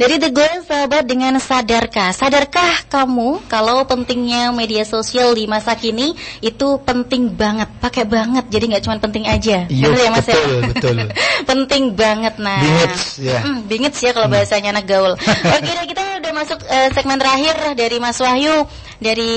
[0.00, 2.16] Dari The Goal sahabat dengan sadarkah?
[2.16, 8.48] Sadarkah kamu kalau pentingnya media sosial di masa kini itu penting banget, pakai banget.
[8.48, 9.68] Jadi nggak cuma penting aja.
[9.68, 10.40] Iya, Bener ya Mas ya?
[10.40, 10.96] betul, betul.
[11.52, 12.64] penting banget nah.
[12.64, 13.44] Bingits, ya.
[13.44, 15.12] Mm, bingits ya kalau bahasanya anak gaul.
[15.60, 18.64] Oke, deh, kita udah masuk eh, segmen terakhir dari Mas Wahyu
[19.04, 19.32] dari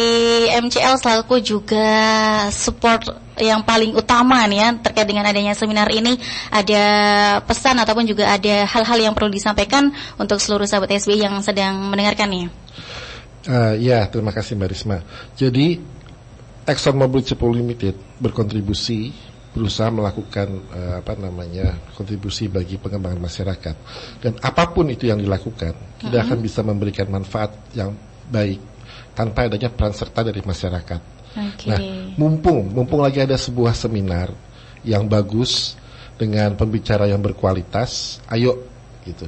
[0.48, 1.92] MCL selaku juga
[2.56, 3.12] support
[3.42, 6.18] yang paling utama nih ya terkait dengan adanya seminar ini
[6.54, 6.84] ada
[7.42, 9.90] pesan ataupun juga ada hal-hal yang perlu disampaikan
[10.22, 12.46] untuk seluruh sahabat SBI yang sedang mendengarkan nih.
[13.44, 14.98] Ah, ya, terima kasih Mbak Risma.
[15.36, 15.76] Jadi
[16.64, 19.12] Exxon Mobil Cepu Limited berkontribusi
[19.54, 23.76] berusaha melakukan eh, apa namanya kontribusi bagi pengembangan masyarakat
[24.18, 27.94] dan apa pun itu yang dilakukan tidak akan bisa memberikan manfaat yang
[28.34, 28.58] baik
[29.14, 31.02] tanpa adanya peran serta dari masyarakat.
[31.34, 31.68] Oke.
[31.70, 31.80] Nah,
[32.16, 34.30] mumpung mumpung lagi ada sebuah seminar
[34.86, 35.74] yang bagus
[36.18, 38.70] dengan pembicara yang berkualitas, ayo
[39.04, 39.26] gitu.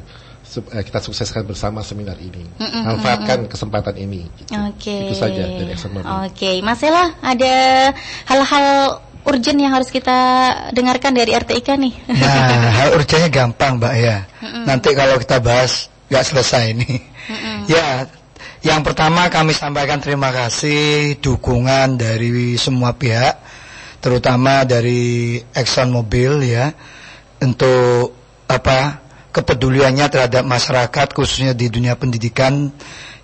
[0.72, 2.46] Eh, kita sukseskan bersama seminar ini.
[2.62, 4.30] Manfaatkan kesempatan ini.
[4.40, 4.56] gitu.
[4.56, 5.10] Oke.
[5.10, 5.74] Itu saja dari.
[6.30, 7.56] Oke, Mas Ella ada
[8.30, 8.68] hal-hal
[9.26, 10.16] urgent yang harus kita
[10.72, 11.94] dengarkan dari RTIK nih.
[12.14, 14.18] Nah, hal urgennya gampang, Mbak ya.
[14.64, 17.02] Nanti kalau kita bahas nggak selesai ini.
[17.66, 18.06] Ya,
[18.66, 23.38] yang pertama kami sampaikan terima kasih dukungan dari semua pihak,
[24.02, 26.74] terutama dari Exxon Mobil ya,
[27.46, 28.18] untuk
[28.50, 32.74] apa kepeduliannya terhadap masyarakat khususnya di dunia pendidikan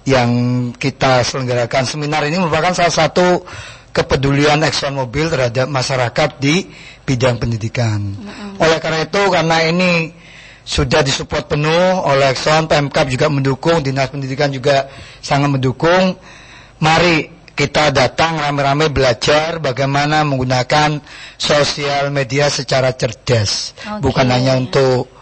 [0.06, 0.30] yang
[0.78, 3.42] kita selenggarakan seminar ini merupakan salah satu
[3.90, 6.70] kepedulian Exxon Mobil terhadap masyarakat di
[7.02, 8.14] bidang pendidikan.
[8.62, 10.14] Oleh karena itu karena ini
[10.62, 14.88] sudah disupport penuh oleh Exxon, Pemkap juga mendukung, Dinas Pendidikan juga
[15.20, 16.16] sangat mendukung.
[16.82, 20.98] Mari kita datang rame-rame belajar bagaimana menggunakan
[21.38, 23.78] sosial media secara cerdas.
[23.86, 24.10] Oke.
[24.10, 25.21] Bukan hanya untuk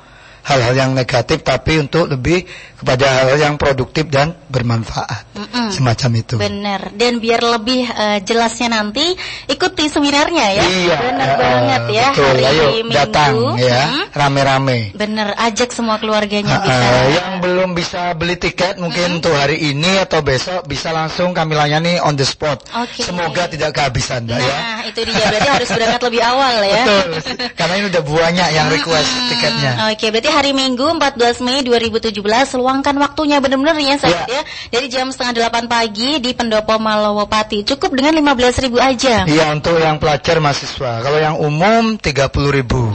[0.50, 2.41] hal-hal yang negatif tapi untuk lebih
[2.76, 5.30] kepada hal-hal yang produktif dan bermanfaat.
[5.38, 5.70] Mm-mm.
[5.70, 6.36] Semacam itu.
[6.36, 6.89] Bener.
[6.91, 9.14] Dan biar lebih eh, jelasnya nanti
[9.45, 10.64] ikuti seminarnya ya.
[10.66, 12.08] Iya, Bener eh, banget ya.
[12.10, 12.26] betul.
[12.26, 12.91] Hari Ayo Minggu.
[12.91, 14.06] datang ya, Mm.
[14.12, 14.80] rame-rame.
[14.97, 15.28] Bener.
[15.38, 16.82] Ajak semua keluarganya Ah, bisa.
[16.82, 21.55] ah, yang belum bisa beli tiket mungkin untuk hari ini atau besok bisa langsung kami
[21.55, 22.67] layani on the spot.
[22.75, 22.99] Oke.
[22.99, 24.57] Semoga tidak kehabisan, Mbak ya.
[24.59, 25.23] Nah, itu dia.
[25.23, 26.83] Berarti harus berangkat lebih awal ya.
[26.83, 27.09] Betul.
[27.55, 29.71] Karena ini udah banyak yang request tiketnya.
[29.87, 32.11] Oke, berarti hari Minggu 14 Mei 2017
[32.59, 34.41] luangkan waktunya benar-benar ya sahabat ya.
[34.67, 37.63] Dari jam setengah 8 pagi di Pendopo Malowopati.
[37.63, 39.15] Cukup dengan 15.000 aja.
[39.23, 40.99] Iya untuk yang pelajar mahasiswa.
[40.99, 42.91] Kalau yang umum 30.000 ribu.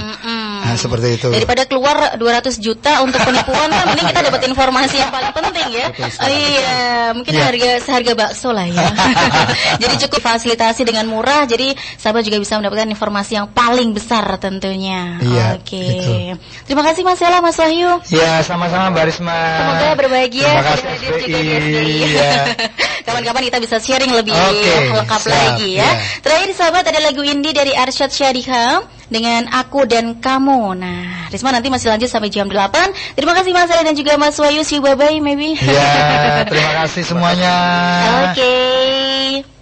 [0.64, 1.28] Nah, seperti itu.
[1.28, 5.86] Daripada keluar 200 juta untuk penipuan kan mending kita dapat informasi yang paling penting ya.
[6.18, 6.76] Oh, iya,
[7.12, 7.44] mungkin Iya.
[7.44, 8.88] harga seharga bakso lah ya.
[9.84, 15.20] jadi cukup fasilitasi dengan murah jadi sahabat juga bisa mendapatkan informasi yang paling besar tentunya.
[15.20, 15.76] Iya, Oke.
[15.76, 16.12] gitu.
[16.64, 18.00] Terima kasih Mas Ella, Mas Wahyu.
[18.08, 19.36] Ya sama-sama Mbak Risma.
[19.60, 20.88] Semoga berbahagia Terima kasih.
[20.96, 21.84] SBI.
[22.08, 22.30] Iya.
[23.06, 25.84] Kapan-kapan kita bisa sharing lebih Oke, lengkap siap, lagi ya.
[25.84, 25.90] iya.
[26.24, 28.80] Terakhir sahabat ada lagu indie dari Arsyad Syadika
[29.14, 30.74] dengan Aku dan Kamu.
[30.74, 33.14] Nah, Risma nanti masih lanjut sampai jam 8.
[33.14, 34.66] Terima kasih Mas Ella dan juga Mas Wahyu.
[34.66, 35.54] See you bye-bye maybe.
[35.62, 37.54] Ya, terima kasih semuanya.
[38.34, 39.53] Oke.